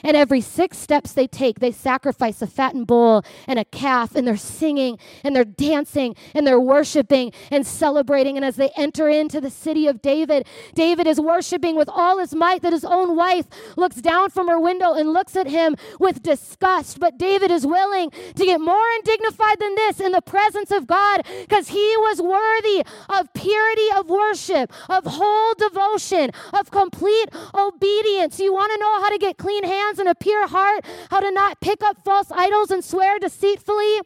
And 0.02 0.16
every 0.16 0.40
six 0.40 0.78
steps 0.78 1.12
they 1.12 1.26
take, 1.26 1.60
they 1.60 1.72
sacrifice 1.72 2.42
a 2.42 2.46
fattened 2.46 2.86
bull 2.86 3.24
and 3.46 3.58
a 3.58 3.64
calf, 3.64 4.14
and 4.14 4.26
they're 4.26 4.36
singing 4.36 4.98
and 5.24 5.34
they're 5.34 5.44
dancing 5.44 6.14
and 6.34 6.46
they're 6.46 6.60
worshiping 6.60 7.32
and 7.50 7.66
celebrating. 7.66 8.36
And 8.36 8.44
as 8.44 8.56
they 8.56 8.70
enter 8.76 9.08
into 9.08 9.40
the 9.40 9.50
city 9.50 9.86
of 9.86 10.02
David, 10.02 10.46
David 10.74 11.06
is 11.06 11.20
worshiping 11.20 11.76
with 11.76 11.88
all 11.88 12.18
his 12.18 12.34
might 12.34 12.62
that 12.62 12.72
his 12.72 12.84
own 12.84 13.16
wife 13.16 13.46
looks 13.76 13.96
down 13.96 14.30
from 14.30 14.48
her 14.48 14.60
window 14.60 14.92
and 14.94 15.12
looks 15.12 15.36
at 15.36 15.46
him 15.46 15.76
with 15.98 16.22
disgust. 16.22 16.98
But 17.00 17.18
David 17.18 17.50
is 17.50 17.66
willing 17.66 18.10
to 18.10 18.44
get 18.44 18.60
more 18.60 18.86
undignified 18.96 19.58
than 19.60 19.74
this 19.74 20.00
in 20.00 20.12
the 20.12 20.22
presence 20.22 20.70
of 20.70 20.86
God 20.86 21.22
because 21.40 21.68
he 21.68 21.96
was 21.98 22.20
worthy 22.20 22.84
of 23.08 23.32
purity 23.34 23.88
of 23.96 24.08
worship, 24.08 24.72
of 24.88 25.04
whole 25.04 25.54
devotion, 25.54 26.30
of 26.52 26.70
complete 26.70 27.28
obedience. 27.54 28.38
You 28.40 28.52
want 28.52 28.72
to 28.72 28.78
know 28.78 29.00
how 29.00 29.10
to 29.10 29.18
get 29.18 29.38
clean 29.38 29.64
hands? 29.64 29.85
Hands 29.86 29.98
and 29.98 30.08
a 30.08 30.14
pure 30.14 30.46
heart, 30.48 30.84
how 31.10 31.20
to 31.20 31.30
not 31.30 31.60
pick 31.60 31.82
up 31.82 32.04
false 32.04 32.30
idols 32.30 32.70
and 32.70 32.84
swear 32.84 33.18
deceitfully. 33.18 34.00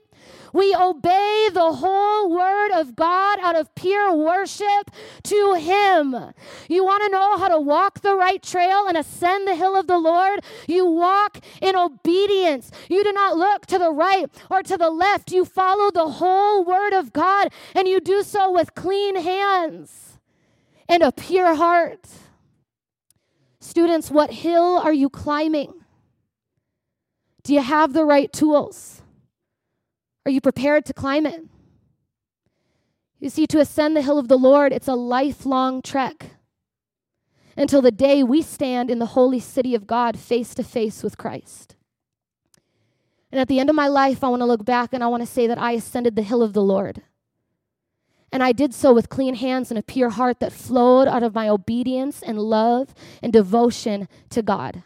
We 0.52 0.74
obey 0.74 1.48
the 1.52 1.72
whole 1.74 2.30
word 2.30 2.72
of 2.72 2.96
God 2.96 3.38
out 3.40 3.56
of 3.56 3.74
pure 3.74 4.12
worship 4.14 4.90
to 5.24 5.54
Him. 5.54 6.14
You 6.68 6.84
want 6.84 7.04
to 7.04 7.08
know 7.08 7.38
how 7.38 7.48
to 7.48 7.60
walk 7.60 8.00
the 8.00 8.16
right 8.16 8.42
trail 8.42 8.86
and 8.86 8.96
ascend 8.96 9.46
the 9.46 9.54
hill 9.54 9.76
of 9.76 9.86
the 9.86 9.98
Lord? 9.98 10.40
You 10.66 10.86
walk 10.86 11.38
in 11.62 11.76
obedience. 11.76 12.70
You 12.88 13.04
do 13.04 13.12
not 13.12 13.36
look 13.36 13.66
to 13.66 13.78
the 13.78 13.92
right 13.92 14.28
or 14.50 14.62
to 14.62 14.76
the 14.76 14.90
left. 14.90 15.30
You 15.30 15.44
follow 15.44 15.90
the 15.90 16.08
whole 16.08 16.64
word 16.64 16.92
of 16.92 17.12
God 17.12 17.52
and 17.74 17.86
you 17.86 18.00
do 18.00 18.22
so 18.22 18.50
with 18.50 18.74
clean 18.74 19.16
hands 19.16 20.18
and 20.88 21.02
a 21.02 21.12
pure 21.12 21.54
heart. 21.54 22.08
Students, 23.70 24.10
what 24.10 24.32
hill 24.32 24.80
are 24.82 24.92
you 24.92 25.08
climbing? 25.08 25.72
Do 27.44 27.54
you 27.54 27.60
have 27.60 27.92
the 27.92 28.04
right 28.04 28.32
tools? 28.32 29.00
Are 30.26 30.30
you 30.32 30.40
prepared 30.40 30.84
to 30.86 30.92
climb 30.92 31.24
it? 31.24 31.44
You 33.20 33.30
see, 33.30 33.46
to 33.46 33.60
ascend 33.60 33.96
the 33.96 34.02
hill 34.02 34.18
of 34.18 34.26
the 34.26 34.36
Lord, 34.36 34.72
it's 34.72 34.88
a 34.88 34.96
lifelong 34.96 35.82
trek 35.82 36.30
until 37.56 37.80
the 37.80 37.92
day 37.92 38.24
we 38.24 38.42
stand 38.42 38.90
in 38.90 38.98
the 38.98 39.14
holy 39.14 39.38
city 39.38 39.76
of 39.76 39.86
God 39.86 40.18
face 40.18 40.52
to 40.56 40.64
face 40.64 41.04
with 41.04 41.16
Christ. 41.16 41.76
And 43.30 43.40
at 43.40 43.46
the 43.46 43.60
end 43.60 43.70
of 43.70 43.76
my 43.76 43.86
life, 43.86 44.24
I 44.24 44.30
want 44.30 44.40
to 44.40 44.46
look 44.46 44.64
back 44.64 44.92
and 44.92 45.04
I 45.04 45.06
want 45.06 45.22
to 45.22 45.28
say 45.28 45.46
that 45.46 45.58
I 45.58 45.72
ascended 45.72 46.16
the 46.16 46.22
hill 46.22 46.42
of 46.42 46.54
the 46.54 46.62
Lord. 46.62 47.02
And 48.32 48.42
I 48.42 48.52
did 48.52 48.72
so 48.72 48.92
with 48.92 49.08
clean 49.08 49.34
hands 49.34 49.70
and 49.70 49.78
a 49.78 49.82
pure 49.82 50.10
heart 50.10 50.40
that 50.40 50.52
flowed 50.52 51.08
out 51.08 51.22
of 51.22 51.34
my 51.34 51.48
obedience 51.48 52.22
and 52.22 52.38
love 52.38 52.94
and 53.22 53.32
devotion 53.32 54.08
to 54.30 54.42
God. 54.42 54.82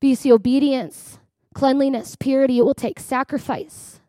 But 0.00 0.08
you 0.08 0.16
see, 0.16 0.32
obedience, 0.32 1.18
cleanliness, 1.54 2.16
purity, 2.16 2.58
it 2.58 2.64
will 2.64 2.74
take 2.74 3.00
sacrifice, 3.00 4.00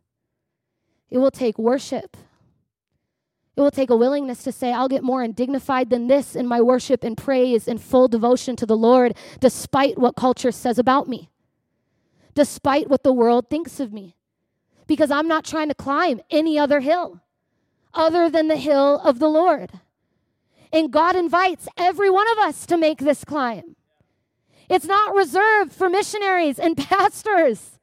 it 1.09 1.17
will 1.17 1.31
take 1.31 1.57
worship. 1.57 2.17
It 3.57 3.61
will 3.61 3.71
take 3.71 3.89
a 3.89 3.95
willingness 3.95 4.43
to 4.43 4.51
say, 4.51 4.73
I'll 4.73 4.89
get 4.89 5.01
more 5.01 5.23
undignified 5.23 5.89
than 5.89 6.07
this 6.07 6.35
in 6.35 6.45
my 6.45 6.61
worship 6.61 7.05
and 7.05 7.15
praise 7.15 7.69
and 7.69 7.81
full 7.81 8.09
devotion 8.09 8.57
to 8.57 8.65
the 8.65 8.75
Lord, 8.75 9.15
despite 9.39 9.97
what 9.97 10.17
culture 10.17 10.51
says 10.51 10.77
about 10.77 11.07
me, 11.07 11.29
despite 12.33 12.89
what 12.89 13.03
the 13.03 13.13
world 13.13 13.49
thinks 13.49 13.79
of 13.79 13.93
me, 13.93 14.17
because 14.87 15.09
I'm 15.09 15.29
not 15.29 15.45
trying 15.45 15.69
to 15.69 15.73
climb 15.73 16.19
any 16.29 16.59
other 16.59 16.81
hill 16.81 17.21
other 17.95 18.29
than 18.29 18.47
the 18.47 18.58
hill 18.58 18.99
of 19.03 19.19
the 19.19 19.29
Lord. 19.29 19.71
And 20.71 20.91
God 20.91 21.15
invites 21.15 21.67
every 21.77 22.10
one 22.10 22.29
of 22.31 22.38
us 22.38 22.65
to 22.67 22.77
make 22.77 22.99
this 22.99 23.23
climb. 23.23 23.75
It's 24.69 24.86
not 24.86 25.15
reserved 25.15 25.71
for 25.71 25.89
missionaries 25.89 26.60
and 26.60 26.77
pastors. 26.89 27.79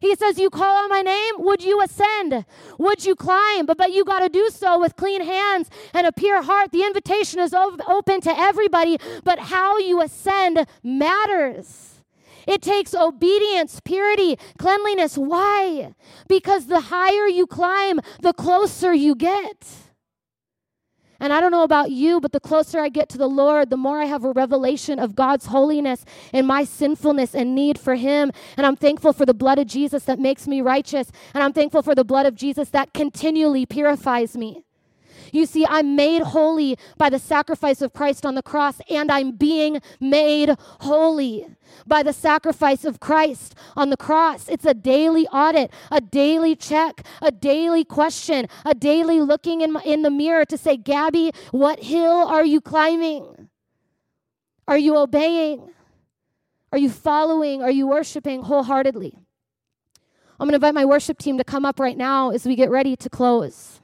He 0.00 0.14
says, 0.14 0.38
You 0.38 0.48
call 0.48 0.84
on 0.84 0.88
my 0.88 1.02
name, 1.02 1.34
would 1.38 1.62
you 1.62 1.82
ascend? 1.82 2.46
Would 2.78 3.04
you 3.04 3.14
climb? 3.14 3.66
But, 3.66 3.76
but 3.76 3.92
you 3.92 4.04
got 4.04 4.20
to 4.20 4.28
do 4.30 4.48
so 4.50 4.78
with 4.80 4.96
clean 4.96 5.22
hands 5.22 5.68
and 5.92 6.06
a 6.06 6.12
pure 6.12 6.42
heart. 6.42 6.72
The 6.72 6.84
invitation 6.84 7.38
is 7.38 7.52
open 7.52 8.20
to 8.22 8.38
everybody, 8.38 8.98
but 9.22 9.38
how 9.38 9.78
you 9.78 10.00
ascend 10.00 10.66
matters. 10.82 11.99
It 12.46 12.62
takes 12.62 12.94
obedience, 12.94 13.80
purity, 13.84 14.38
cleanliness. 14.58 15.16
Why? 15.16 15.94
Because 16.28 16.66
the 16.66 16.80
higher 16.80 17.26
you 17.26 17.46
climb, 17.46 18.00
the 18.20 18.32
closer 18.32 18.92
you 18.92 19.14
get. 19.14 19.66
And 21.22 21.34
I 21.34 21.40
don't 21.40 21.50
know 21.50 21.64
about 21.64 21.90
you, 21.90 22.18
but 22.18 22.32
the 22.32 22.40
closer 22.40 22.80
I 22.80 22.88
get 22.88 23.10
to 23.10 23.18
the 23.18 23.28
Lord, 23.28 23.68
the 23.68 23.76
more 23.76 24.00
I 24.00 24.06
have 24.06 24.24
a 24.24 24.32
revelation 24.32 24.98
of 24.98 25.14
God's 25.14 25.46
holiness 25.46 26.06
and 26.32 26.46
my 26.46 26.64
sinfulness 26.64 27.34
and 27.34 27.54
need 27.54 27.78
for 27.78 27.94
Him. 27.94 28.32
And 28.56 28.66
I'm 28.66 28.76
thankful 28.76 29.12
for 29.12 29.26
the 29.26 29.34
blood 29.34 29.58
of 29.58 29.66
Jesus 29.66 30.04
that 30.04 30.18
makes 30.18 30.48
me 30.48 30.62
righteous. 30.62 31.12
And 31.34 31.44
I'm 31.44 31.52
thankful 31.52 31.82
for 31.82 31.94
the 31.94 32.04
blood 32.04 32.24
of 32.24 32.34
Jesus 32.34 32.70
that 32.70 32.94
continually 32.94 33.66
purifies 33.66 34.34
me. 34.34 34.64
You 35.32 35.46
see, 35.46 35.66
I'm 35.66 35.96
made 35.96 36.22
holy 36.22 36.78
by 36.96 37.10
the 37.10 37.18
sacrifice 37.18 37.82
of 37.82 37.92
Christ 37.92 38.26
on 38.26 38.34
the 38.34 38.42
cross, 38.42 38.80
and 38.88 39.10
I'm 39.10 39.32
being 39.32 39.80
made 40.00 40.56
holy 40.80 41.46
by 41.86 42.02
the 42.02 42.12
sacrifice 42.12 42.84
of 42.84 43.00
Christ 43.00 43.54
on 43.76 43.90
the 43.90 43.96
cross. 43.96 44.48
It's 44.48 44.64
a 44.64 44.74
daily 44.74 45.26
audit, 45.28 45.70
a 45.90 46.00
daily 46.00 46.56
check, 46.56 47.06
a 47.22 47.30
daily 47.30 47.84
question, 47.84 48.46
a 48.64 48.74
daily 48.74 49.20
looking 49.20 49.60
in, 49.60 49.76
in 49.84 50.02
the 50.02 50.10
mirror 50.10 50.44
to 50.46 50.56
say, 50.56 50.76
Gabi, 50.76 51.34
what 51.50 51.80
hill 51.80 52.10
are 52.10 52.44
you 52.44 52.60
climbing? 52.60 53.48
Are 54.66 54.78
you 54.78 54.96
obeying? 54.96 55.70
Are 56.72 56.78
you 56.78 56.90
following? 56.90 57.62
Are 57.62 57.70
you 57.70 57.86
worshiping 57.88 58.42
wholeheartedly? 58.42 59.18
I'm 60.38 60.46
going 60.46 60.52
to 60.52 60.56
invite 60.56 60.74
my 60.74 60.84
worship 60.84 61.18
team 61.18 61.36
to 61.38 61.44
come 61.44 61.64
up 61.64 61.78
right 61.78 61.96
now 61.96 62.30
as 62.30 62.46
we 62.46 62.54
get 62.54 62.70
ready 62.70 62.96
to 62.96 63.10
close. 63.10 63.79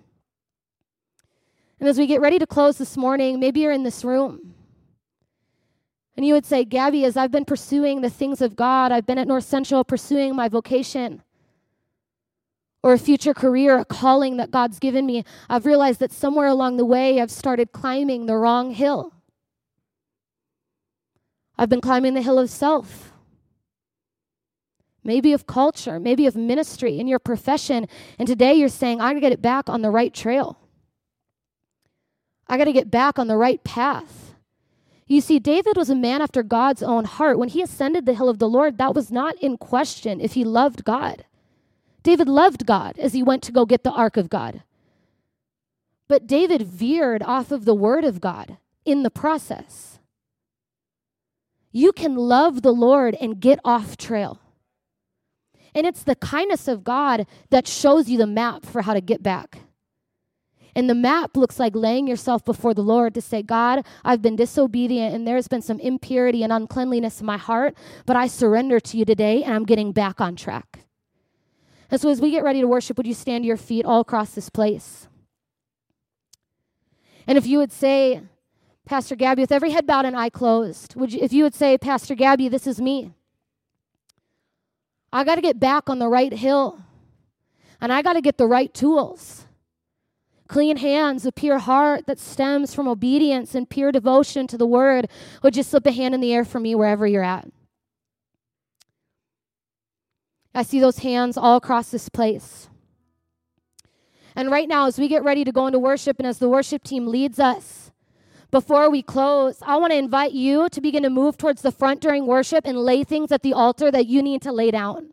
And 1.79 1.89
as 1.89 1.99
we 1.99 2.07
get 2.07 2.21
ready 2.21 2.39
to 2.39 2.47
close 2.47 2.79
this 2.79 2.97
morning, 2.97 3.39
maybe 3.39 3.61
you're 3.61 3.73
in 3.73 3.83
this 3.83 4.05
room. 4.05 4.55
And 6.17 6.25
you 6.25 6.33
would 6.33 6.47
say, 6.47 6.65
Gabi, 6.65 7.05
as 7.05 7.17
I've 7.17 7.31
been 7.31 7.45
pursuing 7.45 8.01
the 8.01 8.09
things 8.09 8.41
of 8.41 8.57
God, 8.57 8.91
I've 8.91 9.07
been 9.07 9.19
at 9.19 9.29
North 9.29 9.45
Central 9.45 9.85
pursuing 9.85 10.35
my 10.35 10.49
vocation 10.49 11.23
or 12.87 12.93
a 12.93 12.99
future 12.99 13.35
career, 13.35 13.79
a 13.79 13.85
calling 13.85 14.37
that 14.37 14.53
God's 14.53 14.79
given 14.79 15.07
me, 15.07 15.25
I've 15.49 15.67
realized 15.67 15.99
that 15.99 16.13
somewhere 16.13 16.47
along 16.47 16.77
the 16.77 16.85
way 16.85 17.21
I've 17.21 17.33
started 17.33 17.73
climbing 17.73 18.27
the 18.27 18.37
wrong 18.37 18.71
hill. 18.71 19.13
I've 21.59 21.69
been 21.69 21.81
climbing 21.81 22.15
the 22.15 22.23
hill 22.23 22.39
of 22.39 22.49
self, 22.49 23.13
maybe 25.03 25.33
of 25.33 25.49
culture, 25.49 25.99
maybe 25.99 26.27
of 26.27 26.37
ministry 26.37 27.01
in 27.01 27.09
your 27.09 27.19
profession. 27.19 27.89
And 28.21 28.29
today 28.29 28.55
you're 28.55 28.69
saying, 28.69 29.01
I 29.01 29.11
gotta 29.11 29.21
get 29.21 29.33
it 29.33 29.43
back 29.43 29.69
on 29.69 29.83
the 29.83 29.91
right 29.91 30.15
trail. 30.15 30.57
I 32.49 32.57
gotta 32.59 32.73
get 32.73 32.91
back 32.91 33.19
on 33.19 33.27
the 33.27 33.37
right 33.37 33.63
path. 33.65 34.35
You 35.07 35.21
see, 35.21 35.39
David 35.39 35.77
was 35.77 35.89
a 35.89 35.95
man 35.95 36.21
after 36.21 36.43
God's 36.43 36.83
own 36.83 37.05
heart. 37.05 37.39
When 37.39 37.49
he 37.49 37.63
ascended 37.63 38.07
the 38.07 38.15
hill 38.15 38.29
of 38.29 38.39
the 38.39 38.49
Lord, 38.49 38.79
that 38.79 38.95
was 38.95 39.11
not 39.11 39.37
in 39.41 39.57
question 39.57 40.21
if 40.21 40.33
he 40.33 40.45
loved 40.45 40.85
God. 40.85 41.25
David 42.03 42.29
loved 42.29 42.67
God 42.67 42.99
as 42.99 43.13
he 43.13 43.23
went 43.23 43.43
to 43.45 43.53
go 43.53 43.67
get 43.67 43.85
the 43.85 43.93
ark 43.93 44.17
of 44.17 44.29
God. 44.29 44.63
But 46.09 46.27
David 46.27 46.63
veered 46.63 47.23
off 47.23 47.51
of 47.51 47.65
the 47.65 47.75
word 47.75 48.05
of 48.05 48.21
God 48.21 48.59
in 48.85 49.03
the 49.03 49.11
process. 49.11 49.99
You 51.73 51.93
can 51.93 52.15
love 52.15 52.63
the 52.63 52.73
Lord 52.73 53.17
and 53.21 53.41
get 53.41 53.59
off 53.65 53.97
trail. 53.97 54.41
And 55.75 55.87
it's 55.87 56.03
the 56.03 56.15
kindness 56.15 56.69
of 56.69 56.85
God 56.85 57.27
that 57.51 57.69
shows 57.69 58.09
you 58.09 58.19
the 58.19 58.27
map 58.27 58.65
for 58.65 58.83
how 58.83 58.95
to 58.95 59.01
get 59.01 59.23
back. 59.23 59.59
And 60.77 60.91
the 60.91 60.95
map 60.95 61.39
looks 61.39 61.59
like 61.59 61.75
laying 61.75 62.07
yourself 62.07 62.45
before 62.45 62.75
the 62.75 62.83
Lord 62.83 63.15
to 63.15 63.23
say, 63.23 63.43
God, 63.43 63.87
I've 64.05 64.21
been 64.21 64.37
disobedient 64.37 65.15
and 65.15 65.27
there's 65.27 65.49
been 65.49 65.63
some 65.63 65.81
impurity 65.81 66.43
and 66.43 66.53
uncleanliness 66.53 67.19
in 67.19 67.27
my 67.27 67.39
heart, 67.39 67.75
but 68.05 68.15
I 68.15 68.27
surrender 68.27 68.79
to 68.79 68.99
you 68.99 69.07
today 69.07 69.43
and 69.43 69.55
I'm 69.55 69.65
getting 69.65 69.93
back 69.93 70.21
on 70.21 70.37
track. 70.37 70.81
And 71.91 71.99
so 71.99 72.11
as 72.11 72.21
we 72.21 72.31
get 72.31 72.45
ready 72.45 72.61
to 72.61 72.69
worship, 72.69 72.99
would 72.99 73.07
you 73.07 73.15
stand 73.15 73.45
to 73.45 73.49
your 73.49 73.57
feet 73.57 73.87
all 73.87 74.01
across 74.01 74.35
this 74.35 74.51
place? 74.51 75.09
And 77.27 77.39
if 77.39 77.47
you 77.47 77.57
would 77.57 77.73
say, 77.73 78.21
Pastor 78.85 79.17
Gabi, 79.17 79.39
with 79.39 79.53
every 79.53 79.71
head 79.71 79.87
bowed 79.87 80.05
and 80.05 80.15
eye 80.15 80.29
closed, 80.29 80.95
would 80.95 81.11
you, 81.11 81.21
if 81.23 81.33
you 81.33 81.43
would 81.45 81.55
say, 81.55 81.79
Pastor 81.79 82.15
Gabi, 82.15 82.51
this 82.51 82.67
is 82.67 82.83
me. 82.83 83.13
I 85.11 85.25
got 85.25 85.37
to 85.37 85.41
get 85.41 85.59
back 85.59 85.89
on 85.89 86.01
the 86.01 86.09
right 86.09 86.35
hill, 86.35 86.85
and 87.81 87.95
I 87.95 88.03
got 88.03 88.13
to 88.13 88.21
get 88.21 88.37
the 88.37 88.47
right 88.47 88.73
tools. 88.75 89.46
Clean 90.49 90.77
hands, 90.77 91.27
a 91.27 91.33
pure 91.33 91.59
heart 91.59 92.07
that 92.07 92.21
stems 92.21 92.75
from 92.75 92.87
obedience 92.87 93.55
and 93.55 93.69
pure 93.69 93.91
devotion 93.91 94.47
to 94.47 94.57
the 94.57 94.67
word. 94.67 95.09
Would 95.43 95.57
you 95.57 95.63
slip 95.63 95.87
a 95.87 95.93
hand 95.93 96.15
in 96.15 96.21
the 96.21 96.33
air 96.33 96.45
for 96.45 96.61
me 96.61 96.75
wherever 96.75 97.07
you're 97.07 97.25
at? 97.25 97.49
I 100.55 100.63
see 100.63 100.81
those 100.81 100.99
hands 100.99 101.37
all 101.37 101.57
across 101.57 101.91
this 101.91 102.09
place. 102.09 102.69
And 104.35 104.51
right 104.51 104.69
now, 104.69 104.87
as 104.87 104.99
we 104.99 105.09
get 105.09 105.25
ready 105.25 105.45
to 105.45 105.53
go 105.53 105.67
into 105.67 105.79
worship 105.79 106.19
and 106.19 106.27
as 106.27 106.39
the 106.39 106.49
worship 106.49 106.85
team 106.85 107.07
leads 107.07 107.39
us, 107.39 107.91
before 108.51 108.89
we 108.89 109.03
close, 109.03 109.59
I 109.63 109.77
want 109.77 109.93
to 109.93 109.99
invite 109.99 110.33
you 110.33 110.69
to 110.69 110.81
begin 110.81 111.03
to 111.03 111.11
move 111.11 111.37
towards 111.37 111.63
the 111.63 111.73
front 111.73 112.01
during 112.01 112.27
worship 112.27 112.65
and 112.65 112.79
lay 112.79 113.03
things 113.03 113.33
at 113.33 113.43
the 113.43 113.53
altar 113.53 113.91
that 113.91 114.07
you 114.07 114.23
need 114.23 114.43
to 114.43 114.53
lay 114.53 114.71
down. 114.71 115.13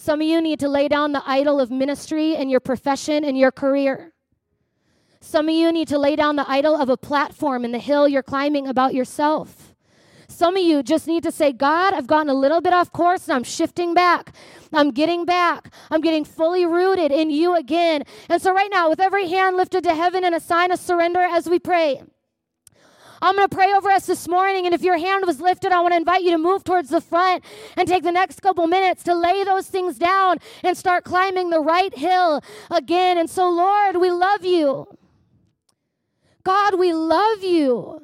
Some 0.00 0.22
of 0.22 0.26
you 0.26 0.40
need 0.40 0.58
to 0.60 0.68
lay 0.70 0.88
down 0.88 1.12
the 1.12 1.22
idol 1.26 1.60
of 1.60 1.70
ministry 1.70 2.34
and 2.34 2.50
your 2.50 2.58
profession 2.58 3.22
and 3.22 3.36
your 3.36 3.52
career. 3.52 4.14
Some 5.20 5.46
of 5.46 5.54
you 5.54 5.70
need 5.70 5.88
to 5.88 5.98
lay 5.98 6.16
down 6.16 6.36
the 6.36 6.50
idol 6.50 6.74
of 6.74 6.88
a 6.88 6.96
platform 6.96 7.66
in 7.66 7.72
the 7.72 7.78
hill 7.78 8.08
you're 8.08 8.22
climbing 8.22 8.66
about 8.66 8.94
yourself. 8.94 9.74
Some 10.26 10.56
of 10.56 10.62
you 10.62 10.82
just 10.82 11.06
need 11.06 11.22
to 11.24 11.30
say, 11.30 11.52
God, 11.52 11.92
I've 11.92 12.06
gotten 12.06 12.30
a 12.30 12.34
little 12.34 12.62
bit 12.62 12.72
off 12.72 12.90
course 12.90 13.28
and 13.28 13.34
I'm 13.34 13.44
shifting 13.44 13.92
back. 13.92 14.34
I'm 14.72 14.90
getting 14.90 15.26
back. 15.26 15.70
I'm 15.90 16.00
getting 16.00 16.24
fully 16.24 16.64
rooted 16.64 17.12
in 17.12 17.28
you 17.28 17.54
again. 17.54 18.04
And 18.30 18.40
so, 18.40 18.54
right 18.54 18.70
now, 18.72 18.88
with 18.88 19.00
every 19.00 19.28
hand 19.28 19.58
lifted 19.58 19.84
to 19.84 19.94
heaven 19.94 20.24
and 20.24 20.34
a 20.34 20.40
sign 20.40 20.72
of 20.72 20.80
surrender 20.80 21.20
as 21.20 21.46
we 21.46 21.58
pray, 21.58 22.00
I'm 23.22 23.36
going 23.36 23.48
to 23.48 23.54
pray 23.54 23.72
over 23.72 23.90
us 23.90 24.06
this 24.06 24.26
morning. 24.28 24.66
And 24.66 24.74
if 24.74 24.82
your 24.82 24.98
hand 24.98 25.26
was 25.26 25.40
lifted, 25.40 25.72
I 25.72 25.80
want 25.80 25.92
to 25.92 25.96
invite 25.96 26.22
you 26.22 26.30
to 26.30 26.38
move 26.38 26.64
towards 26.64 26.88
the 26.88 27.00
front 27.00 27.44
and 27.76 27.86
take 27.86 28.02
the 28.02 28.12
next 28.12 28.40
couple 28.40 28.66
minutes 28.66 29.02
to 29.04 29.14
lay 29.14 29.44
those 29.44 29.66
things 29.66 29.98
down 29.98 30.38
and 30.62 30.76
start 30.76 31.04
climbing 31.04 31.50
the 31.50 31.60
right 31.60 31.96
hill 31.96 32.42
again. 32.70 33.18
And 33.18 33.28
so, 33.28 33.48
Lord, 33.50 33.96
we 33.96 34.10
love 34.10 34.44
you. 34.44 34.86
God, 36.44 36.78
we 36.78 36.92
love 36.92 37.42
you. 37.42 38.00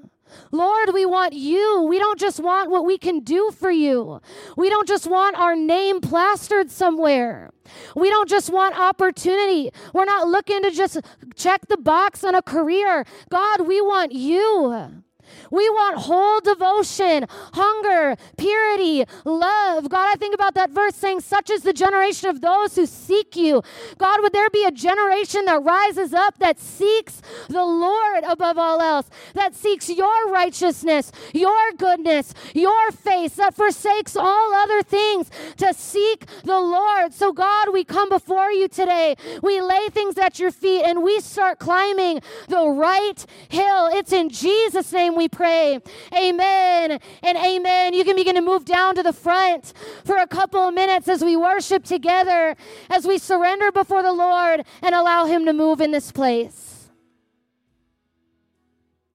Lord, 0.52 0.92
we 0.92 1.06
want 1.06 1.32
you. 1.32 1.86
We 1.88 1.98
don't 1.98 2.18
just 2.18 2.40
want 2.40 2.70
what 2.70 2.84
we 2.84 2.98
can 2.98 3.20
do 3.20 3.50
for 3.52 3.70
you. 3.70 4.20
We 4.56 4.68
don't 4.68 4.86
just 4.86 5.06
want 5.06 5.36
our 5.36 5.56
name 5.56 6.00
plastered 6.00 6.70
somewhere. 6.70 7.50
We 7.94 8.10
don't 8.10 8.28
just 8.28 8.50
want 8.50 8.78
opportunity. 8.78 9.70
We're 9.94 10.04
not 10.04 10.28
looking 10.28 10.62
to 10.62 10.70
just 10.70 11.00
check 11.34 11.66
the 11.68 11.78
box 11.78 12.22
on 12.24 12.34
a 12.34 12.42
career. 12.42 13.04
God, 13.30 13.66
we 13.66 13.80
want 13.80 14.12
you. 14.12 15.04
We 15.50 15.68
want 15.70 15.98
whole 15.98 16.40
devotion, 16.40 17.26
hunger, 17.52 18.16
purity, 18.36 19.04
love. 19.24 19.88
God, 19.88 20.08
I 20.12 20.14
think 20.16 20.34
about 20.34 20.54
that 20.54 20.70
verse 20.70 20.94
saying, 20.94 21.20
Such 21.20 21.50
is 21.50 21.62
the 21.62 21.72
generation 21.72 22.28
of 22.28 22.40
those 22.40 22.76
who 22.76 22.86
seek 22.86 23.36
you. 23.36 23.62
God, 23.98 24.20
would 24.22 24.32
there 24.32 24.50
be 24.50 24.64
a 24.64 24.70
generation 24.70 25.44
that 25.46 25.62
rises 25.62 26.12
up 26.12 26.38
that 26.38 26.58
seeks 26.58 27.20
the 27.48 27.64
Lord 27.64 28.24
above 28.24 28.58
all 28.58 28.80
else, 28.80 29.08
that 29.34 29.54
seeks 29.54 29.88
your 29.88 30.30
righteousness, 30.30 31.12
your 31.32 31.72
goodness, 31.76 32.34
your 32.54 32.90
face, 32.90 33.34
that 33.34 33.54
forsakes 33.54 34.16
all 34.16 34.54
other 34.54 34.82
things 34.82 35.30
to 35.58 35.72
seek 35.74 36.26
the 36.44 36.60
Lord? 36.60 37.12
So, 37.12 37.32
God, 37.32 37.72
we 37.72 37.84
come 37.84 38.08
before 38.08 38.50
you 38.50 38.68
today. 38.68 39.16
We 39.42 39.60
lay 39.60 39.88
things 39.90 40.18
at 40.18 40.38
your 40.38 40.50
feet 40.50 40.82
and 40.84 41.02
we 41.02 41.20
start 41.20 41.58
climbing 41.58 42.20
the 42.48 42.68
right 42.68 43.24
hill. 43.48 43.88
It's 43.92 44.12
in 44.12 44.28
Jesus' 44.28 44.92
we 45.16 45.28
pray. 45.28 45.80
Amen 46.14 46.98
and 47.22 47.38
amen. 47.38 47.94
You 47.94 48.04
can 48.04 48.16
begin 48.16 48.34
to 48.36 48.40
move 48.40 48.64
down 48.64 48.94
to 48.96 49.02
the 49.02 49.12
front 49.12 49.72
for 50.04 50.16
a 50.16 50.26
couple 50.26 50.60
of 50.60 50.74
minutes 50.74 51.08
as 51.08 51.24
we 51.24 51.36
worship 51.36 51.84
together, 51.84 52.56
as 52.90 53.06
we 53.06 53.18
surrender 53.18 53.72
before 53.72 54.02
the 54.02 54.12
Lord 54.12 54.64
and 54.82 54.94
allow 54.94 55.26
Him 55.26 55.44
to 55.46 55.52
move 55.52 55.80
in 55.80 55.90
this 55.90 56.12
place. 56.12 56.65